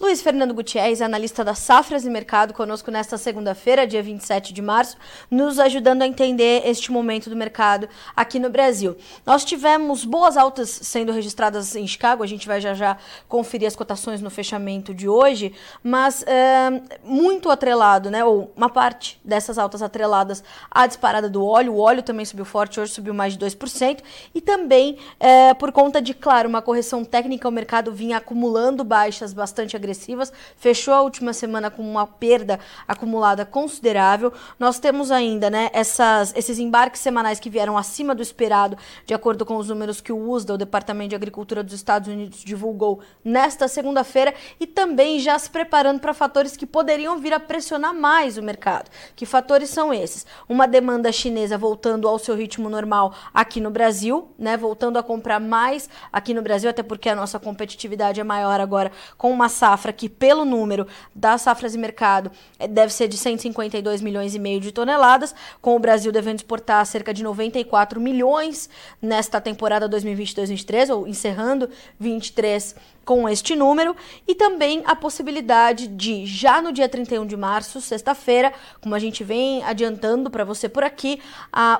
Luiz 0.00 0.22
Fernando 0.22 0.54
Gutierrez, 0.54 1.02
analista 1.02 1.44
da 1.44 1.54
Safras 1.54 2.06
e 2.06 2.10
Mercado, 2.10 2.54
conosco 2.54 2.90
nesta 2.90 3.18
segunda-feira, 3.18 3.86
dia 3.86 4.02
27 4.02 4.50
de 4.50 4.62
março, 4.62 4.96
nos 5.30 5.58
ajudando 5.58 6.00
a 6.00 6.06
entender 6.06 6.62
este 6.64 6.90
momento 6.90 7.28
do 7.28 7.36
mercado 7.36 7.86
aqui 8.16 8.38
no 8.38 8.48
Brasil. 8.48 8.96
Nós 9.26 9.44
tivemos 9.44 10.06
boas 10.06 10.38
altas 10.38 10.70
sendo 10.70 11.12
registradas 11.12 11.76
em 11.76 11.86
Chicago, 11.86 12.22
a 12.22 12.26
gente 12.26 12.46
vai 12.46 12.62
já 12.62 12.72
já 12.72 12.96
conferir 13.28 13.68
as 13.68 13.76
cotações 13.76 14.22
no 14.22 14.30
fechamento 14.30 14.94
de 14.94 15.06
hoje, 15.06 15.52
mas 15.82 16.22
é, 16.22 16.80
muito 17.04 17.50
atrelado, 17.50 18.10
né, 18.10 18.24
ou 18.24 18.50
uma 18.56 18.70
parte 18.70 19.20
dessas 19.22 19.58
altas 19.58 19.82
atreladas 19.82 20.42
à 20.70 20.86
disparada 20.86 21.28
do 21.28 21.44
óleo. 21.44 21.74
O 21.74 21.78
óleo 21.78 22.02
também 22.02 22.24
subiu 22.24 22.46
forte, 22.46 22.80
hoje 22.80 22.94
subiu 22.94 23.12
mais 23.12 23.36
de 23.36 23.44
2%, 23.44 23.98
e 24.34 24.40
também 24.40 24.96
é, 25.20 25.52
por 25.52 25.70
conta 25.72 26.00
de, 26.00 26.14
claro, 26.14 26.48
uma 26.48 26.62
correção 26.62 27.04
técnica, 27.04 27.46
o 27.46 27.52
mercado 27.52 27.92
vinha 27.92 28.16
acumulando 28.16 28.82
baixas 28.82 29.34
bastante 29.34 29.76
agressivas 29.76 29.89
agressivas, 29.90 30.32
fechou 30.56 30.94
a 30.94 31.02
última 31.02 31.32
semana 31.32 31.70
com 31.70 31.82
uma 31.82 32.06
perda 32.06 32.60
acumulada 32.86 33.44
considerável. 33.44 34.32
Nós 34.58 34.78
temos 34.78 35.10
ainda 35.10 35.50
né, 35.50 35.70
essas, 35.72 36.32
esses 36.36 36.58
embarques 36.58 37.00
semanais 37.00 37.40
que 37.40 37.50
vieram 37.50 37.76
acima 37.76 38.14
do 38.14 38.22
esperado, 38.22 38.78
de 39.04 39.12
acordo 39.12 39.44
com 39.44 39.56
os 39.56 39.68
números 39.68 40.00
que 40.00 40.12
o 40.12 40.30
USDA, 40.30 40.54
o 40.54 40.58
Departamento 40.58 41.10
de 41.10 41.16
Agricultura 41.16 41.62
dos 41.62 41.74
Estados 41.74 42.08
Unidos, 42.08 42.42
divulgou 42.44 43.00
nesta 43.24 43.66
segunda-feira, 43.66 44.32
e 44.58 44.66
também 44.66 45.18
já 45.18 45.38
se 45.38 45.50
preparando 45.50 46.00
para 46.00 46.14
fatores 46.14 46.56
que 46.56 46.66
poderiam 46.66 47.18
vir 47.18 47.32
a 47.32 47.40
pressionar 47.40 47.94
mais 47.94 48.38
o 48.38 48.42
mercado. 48.42 48.90
Que 49.16 49.26
fatores 49.26 49.70
são 49.70 49.92
esses? 49.92 50.26
Uma 50.48 50.66
demanda 50.66 51.10
chinesa 51.10 51.58
voltando 51.58 52.06
ao 52.06 52.18
seu 52.18 52.36
ritmo 52.36 52.68
normal 52.68 53.14
aqui 53.34 53.60
no 53.60 53.70
Brasil, 53.70 54.30
né, 54.38 54.56
voltando 54.56 54.98
a 54.98 55.02
comprar 55.02 55.40
mais 55.40 55.88
aqui 56.12 56.32
no 56.32 56.42
Brasil, 56.42 56.70
até 56.70 56.82
porque 56.82 57.08
a 57.08 57.16
nossa 57.16 57.38
competitividade 57.38 58.20
é 58.20 58.24
maior 58.24 58.60
agora 58.60 58.92
com 59.16 59.30
uma 59.30 59.48
safra 59.48 59.79
que, 59.92 60.08
pelo 60.08 60.44
número 60.44 60.86
das 61.14 61.42
safras 61.42 61.72
de 61.72 61.78
mercado, 61.78 62.30
eh, 62.58 62.68
deve 62.68 62.92
ser 62.92 63.08
de 63.08 63.16
152 63.16 64.02
milhões 64.02 64.34
e 64.34 64.38
meio 64.38 64.60
de 64.60 64.72
toneladas, 64.72 65.34
com 65.60 65.74
o 65.74 65.78
Brasil 65.78 66.12
devendo 66.12 66.36
exportar 66.36 66.84
cerca 66.84 67.14
de 67.14 67.22
94 67.22 68.00
milhões 68.00 68.68
nesta 69.00 69.40
temporada 69.40 69.88
2022-2023, 69.88 70.90
ou 70.90 71.08
encerrando 71.08 71.68
23 71.98 72.74
com 73.10 73.28
este 73.28 73.56
número 73.56 73.96
e 74.24 74.36
também 74.36 74.84
a 74.86 74.94
possibilidade 74.94 75.88
de, 75.88 76.24
já 76.26 76.62
no 76.62 76.70
dia 76.70 76.88
31 76.88 77.26
de 77.26 77.36
março, 77.36 77.80
sexta-feira, 77.80 78.52
como 78.80 78.94
a 78.94 79.00
gente 79.00 79.24
vem 79.24 79.64
adiantando 79.64 80.30
para 80.30 80.44
você 80.44 80.68
por 80.68 80.84
aqui, 80.84 81.20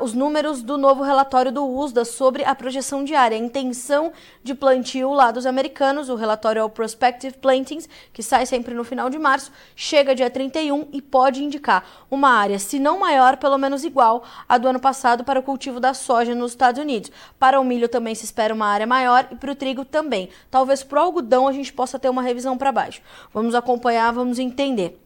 os 0.00 0.12
números 0.12 0.60
do 0.60 0.76
novo 0.76 1.04
relatório 1.04 1.52
do 1.52 1.64
USDA 1.64 2.04
sobre 2.04 2.44
a 2.44 2.52
projeção 2.52 3.04
diária, 3.04 3.36
a 3.36 3.40
intenção 3.40 4.12
de 4.42 4.56
plantio 4.56 5.12
lá 5.12 5.30
dos 5.30 5.46
americanos, 5.46 6.08
o 6.08 6.16
relatório 6.16 6.58
é 6.58 6.64
o 6.64 6.68
Prospective 6.68 7.36
Plantings, 7.36 7.88
que 8.12 8.24
sai 8.24 8.44
sempre 8.44 8.74
no 8.74 8.82
final 8.82 9.08
de 9.08 9.16
março, 9.16 9.52
chega 9.76 10.16
dia 10.16 10.30
31 10.30 10.88
e 10.92 11.00
pode 11.00 11.44
indicar 11.44 11.84
uma 12.10 12.30
área, 12.30 12.58
se 12.58 12.80
não 12.80 12.98
maior, 12.98 13.36
pelo 13.36 13.56
menos 13.56 13.84
igual 13.84 14.24
à 14.48 14.58
do 14.58 14.66
ano 14.66 14.80
passado 14.80 15.22
para 15.22 15.38
o 15.38 15.44
cultivo 15.44 15.78
da 15.78 15.94
soja 15.94 16.34
nos 16.34 16.50
Estados 16.50 16.82
Unidos. 16.82 17.12
Para 17.38 17.60
o 17.60 17.64
milho 17.64 17.88
também 17.88 18.16
se 18.16 18.24
espera 18.24 18.52
uma 18.52 18.66
área 18.66 18.84
maior 18.84 19.28
e 19.30 19.36
para 19.36 19.52
o 19.52 19.54
trigo 19.54 19.84
também. 19.84 20.28
Talvez 20.50 20.82
para 20.82 21.19
algodão 21.20 21.46
a 21.46 21.52
gente 21.52 21.72
possa 21.72 21.98
ter 21.98 22.09
uma 22.09 22.22
revisão 22.22 22.56
para 22.56 22.72
baixo. 22.72 23.00
Vamos 23.33 23.54
acompanhar, 23.54 24.12
vamos 24.12 24.38
entender. 24.38 24.98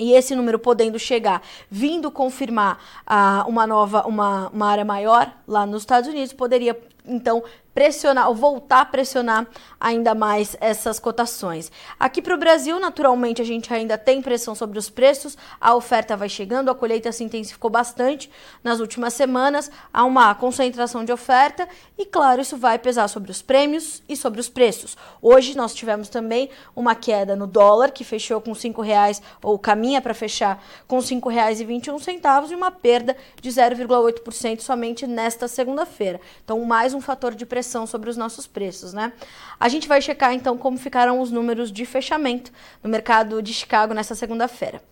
E 0.00 0.12
esse 0.12 0.34
número 0.36 0.60
podendo 0.60 0.96
chegar, 0.98 1.42
vindo 1.68 2.08
confirmar 2.10 2.78
ah, 3.04 3.44
uma 3.48 3.66
nova, 3.66 4.06
uma, 4.06 4.48
uma 4.50 4.68
área 4.68 4.84
maior 4.84 5.32
lá 5.46 5.66
nos 5.66 5.82
Estados 5.82 6.08
Unidos, 6.08 6.32
poderia 6.32 6.78
então 7.08 7.42
pressionar 7.78 8.28
ou 8.28 8.34
voltar 8.34 8.80
a 8.80 8.84
pressionar 8.84 9.46
ainda 9.78 10.12
mais 10.12 10.56
essas 10.60 10.98
cotações. 10.98 11.70
Aqui 11.96 12.20
para 12.20 12.34
o 12.34 12.38
Brasil, 12.38 12.80
naturalmente, 12.80 13.40
a 13.40 13.44
gente 13.44 13.72
ainda 13.72 13.96
tem 13.96 14.20
pressão 14.20 14.52
sobre 14.52 14.80
os 14.80 14.90
preços, 14.90 15.38
a 15.60 15.76
oferta 15.76 16.16
vai 16.16 16.28
chegando, 16.28 16.72
a 16.72 16.74
colheita 16.74 17.12
se 17.12 17.22
intensificou 17.22 17.70
bastante 17.70 18.28
nas 18.64 18.80
últimas 18.80 19.14
semanas, 19.14 19.70
há 19.92 20.04
uma 20.04 20.34
concentração 20.34 21.04
de 21.04 21.12
oferta 21.12 21.68
e, 21.96 22.04
claro, 22.04 22.40
isso 22.40 22.56
vai 22.56 22.80
pesar 22.80 23.06
sobre 23.06 23.30
os 23.30 23.42
prêmios 23.42 24.02
e 24.08 24.16
sobre 24.16 24.40
os 24.40 24.48
preços. 24.48 24.96
Hoje 25.22 25.56
nós 25.56 25.72
tivemos 25.72 26.08
também 26.08 26.50
uma 26.74 26.96
queda 26.96 27.36
no 27.36 27.46
dólar, 27.46 27.92
que 27.92 28.02
fechou 28.02 28.40
com 28.40 28.54
R$ 28.54 28.74
reais 28.82 29.22
ou 29.40 29.56
caminha 29.56 30.02
para 30.02 30.14
fechar 30.14 30.60
com 30.88 30.96
R$ 30.96 31.04
5,21 31.04 32.50
e 32.50 32.54
uma 32.56 32.72
perda 32.72 33.16
de 33.40 33.50
0,8% 33.50 34.62
somente 34.62 35.06
nesta 35.06 35.46
segunda-feira. 35.46 36.20
Então, 36.42 36.64
mais 36.64 36.92
um 36.92 36.97
fator 37.00 37.34
de 37.34 37.46
pressão 37.46 37.86
sobre 37.86 38.10
os 38.10 38.16
nossos 38.16 38.46
preços, 38.46 38.92
né? 38.92 39.12
A 39.58 39.68
gente 39.68 39.88
vai 39.88 40.00
checar 40.00 40.32
então 40.32 40.56
como 40.56 40.78
ficaram 40.78 41.20
os 41.20 41.30
números 41.30 41.70
de 41.70 41.84
fechamento 41.84 42.52
no 42.82 42.90
mercado 42.90 43.42
de 43.42 43.52
Chicago 43.52 43.94
nessa 43.94 44.14
segunda-feira. 44.14 44.82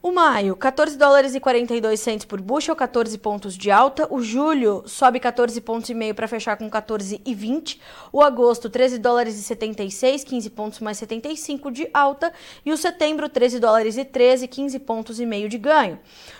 O 0.00 0.12
maio, 0.12 0.54
14 0.54 0.96
dólares 0.96 1.34
e 1.34 1.40
42 1.40 1.98
centos 1.98 2.24
por 2.24 2.40
bushel, 2.40 2.76
14 2.76 3.18
pontos 3.18 3.58
de 3.58 3.68
alta. 3.68 4.06
O 4.14 4.22
julho 4.22 4.84
sobe 4.86 5.18
14 5.18 5.60
pontos 5.60 5.90
e 5.90 5.94
meio 5.94 6.14
para 6.14 6.28
fechar 6.28 6.56
com 6.56 6.70
14 6.70 7.20
e 7.26 7.34
20. 7.34 7.80
O 8.12 8.22
agosto, 8.22 8.70
13 8.70 8.98
dólares 8.98 9.36
e 9.36 9.42
76, 9.42 10.22
15 10.22 10.50
pontos 10.50 10.78
mais 10.78 10.98
75 10.98 11.72
de 11.72 11.90
alta. 11.92 12.32
E 12.64 12.70
o 12.70 12.76
setembro, 12.76 13.28
13 13.28 13.58
dólares 13.58 13.96
e 13.96 14.04
13, 14.04 14.46
15 14.46 14.78
pontos 14.78 15.18
e 15.18 15.26
meio 15.26 15.48
de 15.48 15.58
ganho. 15.58 15.98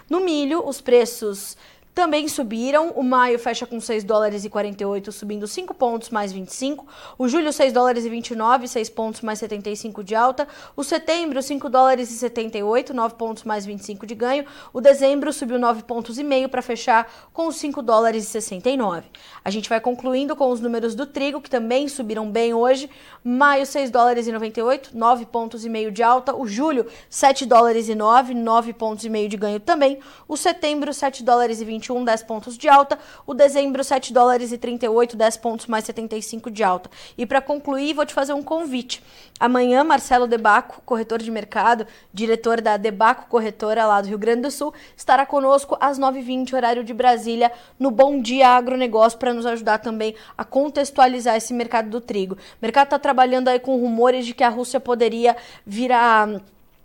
No 0.09 0.21
milho, 0.21 0.65
os 0.65 0.81
preços 0.81 1.57
também 1.95 2.29
subiram. 2.29 2.91
O 2.91 3.03
maio 3.03 3.39
fecha 3.39 3.67
com 3.67 3.81
6 3.81 4.05
dólares 4.05 4.45
e 4.45 4.49
48, 4.51 5.11
subindo 5.11 5.47
5 5.47 5.75
pontos 5.75 6.11
mais 6.11 6.33
25. 6.33 6.87
O 7.19 7.29
julho 7.29 7.53
6 7.53 7.73
dólares 7.73 8.05
e 8.05 8.09
29, 8.09 8.69
6 8.69 8.91
pontos 8.91 9.21
mais 9.23 9.39
75 9.39 10.05
de 10.05 10.15
alta. 10.15 10.47
O 10.77 10.85
setembro 10.85 11.43
5 11.43 11.69
dólares 11.69 12.11
e 12.11 12.15
78, 12.15 12.95
9 12.95 13.15
pontos 13.17 13.43
mais 13.43 13.67
25 13.67 14.07
de 14.07 14.15
ganho. 14.15 14.45
O 14.73 14.81
dezembro 14.81 15.33
subiu 15.33 15.59
9 15.59 15.83
pontos 15.83 16.19
e 16.19 16.23
meio 16.23 16.49
para 16.49 16.63
fechar 16.63 17.11
com 17.33 17.51
5 17.51 17.83
dólares 17.83 18.25
e 18.25 18.27
69. 18.27 19.09
A 19.45 19.51
gente 19.51 19.69
vai 19.69 19.81
concluindo 19.81 20.37
com 20.37 20.51
os 20.51 20.61
números 20.61 20.95
do 20.95 21.07
trigo 21.07 21.41
que 21.41 21.51
também 21.51 21.89
subiram 21.89 22.31
bem 22.31 22.55
hoje. 22.55 22.89
Maio 23.25 23.67
6 23.67 23.91
dólares 23.91 24.27
e 24.27 24.33
98, 24.33 24.97
9 24.97 25.27
pontos 25.27 25.65
e 25.65 25.69
meio 25.69 25.91
de 25.91 26.03
alta. 26.03 26.35
O 26.35 26.47
julho 26.47 26.87
7 27.11 27.45
dólares 27.45 27.89
e 27.89 27.95
9, 27.95 28.35
9 28.35 28.73
pontos 28.73 29.05
e 29.05 29.11
meio 29.11 29.29
de 29.29 29.37
ganho 29.37 29.59
também. 29.59 29.99
O 30.29 30.37
setembro 30.37 30.95
7 30.95 31.25
dólares 31.25 31.61
e 31.61 31.65
21 31.65 31.78
21, 31.79 32.05
10 32.05 32.23
pontos 32.25 32.59
de 32.59 32.69
alta. 32.69 32.99
O 33.27 33.33
dezembro, 33.33 33.83
7 33.83 34.13
dólares 34.13 34.53
e 34.53 34.59
38, 34.59 35.17
10 35.17 35.37
pontos 35.39 35.67
mais 35.67 35.85
75 35.85 36.51
de 36.51 36.63
alta. 36.63 36.91
E 37.17 37.25
para 37.25 37.41
concluir, 37.41 37.95
vou 37.95 38.05
te 38.05 38.13
fazer 38.13 38.33
um 38.33 38.43
convite. 38.43 39.03
Amanhã, 39.39 39.85
Marcelo 39.85 40.27
Debaco, 40.27 40.83
corretor 40.85 41.21
de 41.21 41.31
mercado, 41.31 41.87
diretor 42.13 42.61
da 42.61 42.77
Debaco 42.77 43.29
Corretora 43.29 43.87
lá 43.87 44.01
do 44.01 44.09
Rio 44.09 44.19
Grande 44.19 44.43
do 44.43 44.51
Sul, 44.51 44.75
estará 44.97 45.25
conosco 45.25 45.77
às 45.81 45.99
9h20, 45.99 46.55
horário 46.55 46.83
de 46.83 46.93
Brasília, 46.93 47.53
no 47.79 47.91
Bom 47.91 48.21
Dia 48.21 48.49
Agronegócio, 48.49 49.19
para 49.19 49.33
nos 49.33 49.47
ajudar 49.47 49.79
também 49.79 50.15
a 50.37 50.45
contextualizar 50.45 51.37
esse 51.37 51.55
mercado 51.55 51.89
do 51.89 52.01
trigo. 52.01 52.35
O 52.35 52.39
mercado 52.61 52.87
está 52.87 52.99
trabalhando 52.99 53.49
aí 53.49 53.61
com 53.61 53.77
rumores 53.79 54.27
de 54.27 54.35
que 54.35 54.43
a 54.43 54.49
Rússia 54.49 54.81
poderia 54.81 55.37
virar 55.65 56.41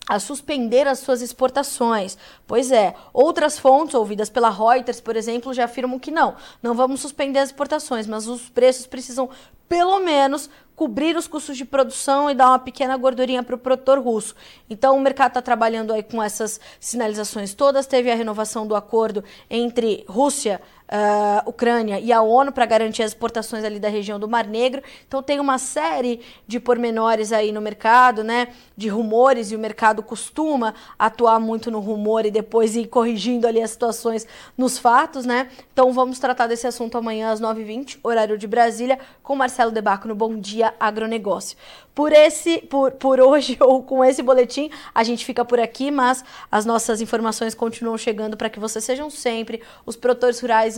a 0.07 0.19
suspender 0.19 0.87
as 0.87 0.99
suas 0.99 1.21
exportações. 1.21 2.17
Pois 2.45 2.71
é, 2.71 2.93
outras 3.13 3.57
fontes 3.57 3.95
ouvidas 3.95 4.29
pela 4.29 4.49
Reuters, 4.49 4.99
por 4.99 5.15
exemplo, 5.15 5.53
já 5.53 5.65
afirmam 5.65 5.99
que 5.99 6.11
não, 6.11 6.35
não 6.61 6.73
vamos 6.73 7.01
suspender 7.01 7.39
as 7.39 7.49
exportações, 7.49 8.07
mas 8.07 8.27
os 8.27 8.49
preços 8.49 8.85
precisam 8.85 9.29
pelo 9.67 9.99
menos 9.99 10.49
cobrir 10.75 11.15
os 11.15 11.27
custos 11.27 11.55
de 11.55 11.65
produção 11.65 12.29
e 12.29 12.33
dar 12.35 12.49
uma 12.49 12.59
pequena 12.59 12.97
gordurinha 12.97 13.43
para 13.43 13.55
o 13.55 13.57
produtor 13.57 13.99
russo. 13.99 14.35
Então 14.69 14.97
o 14.97 15.01
mercado 15.01 15.31
está 15.31 15.41
trabalhando 15.41 15.93
aí 15.93 16.03
com 16.03 16.21
essas 16.21 16.59
sinalizações 16.79 17.53
todas. 17.53 17.85
Teve 17.85 18.11
a 18.11 18.15
renovação 18.15 18.67
do 18.67 18.75
acordo 18.75 19.23
entre 19.49 20.03
Rússia, 20.07 20.61
uh, 20.93 21.49
Ucrânia 21.49 21.99
e 21.99 22.13
a 22.13 22.21
ONU 22.21 22.51
para 22.51 22.65
garantir 22.65 23.01
as 23.01 23.12
exportações 23.12 23.63
ali 23.63 23.79
da 23.79 23.89
região 23.89 24.19
do 24.19 24.27
Mar 24.27 24.45
Negro. 24.45 24.84
Então 25.08 25.23
tem 25.23 25.39
uma 25.39 25.58
série 25.58 26.21
de 26.47 26.60
pormenores 26.60 27.32
aí 27.32 27.51
no 27.51 27.60
mercado, 27.60 28.23
né? 28.23 28.49
De 28.77 28.88
rumores 28.88 29.51
e 29.51 29.56
o 29.56 29.60
mercado 29.60 30.03
costuma 30.03 30.75
atuar 30.97 31.39
muito 31.39 31.71
no 31.71 31.79
rumor 31.79 32.25
e 32.25 32.32
depois 32.32 32.75
ir 32.75 32.88
corrigindo 32.88 33.47
ali 33.47 33.62
as 33.62 33.71
situações 33.71 34.27
nos 34.56 34.77
fatos, 34.77 35.25
né? 35.25 35.49
Então 35.71 35.91
vamos 35.91 36.19
tratar 36.19 36.45
desse 36.47 36.67
assunto 36.67 36.97
amanhã 36.97 37.32
às 37.32 37.41
9h20, 37.41 37.99
horário 38.03 38.38
de 38.38 38.45
Brasília, 38.45 38.99
com 39.23 39.36
Marcelo 39.36 39.71
Debaco 39.71 40.08
no 40.08 40.15
Bom 40.15 40.39
Dia 40.39 40.73
Agronegócio. 40.79 41.58
Por 41.95 42.12
esse, 42.12 42.60
por, 42.60 42.91
por 42.91 43.19
hoje 43.19 43.56
ou 43.62 43.84
com 43.84 44.03
esse 44.03 44.21
boletim, 44.21 44.69
a 44.93 45.03
gente 45.03 45.25
fica 45.25 45.45
por 45.45 45.60
aqui, 45.60 45.91
mas 45.91 46.23
as 46.51 46.65
nossas 46.65 47.01
informações 47.01 47.53
continuam 47.53 47.97
chegando 47.97 48.36
para 48.36 48.49
que 48.49 48.60
vocês 48.60 48.84
sejam 48.84 49.10
sempre 49.10 49.62
os 49.86 49.95
produtores 49.95 50.39
rurais 50.39 50.77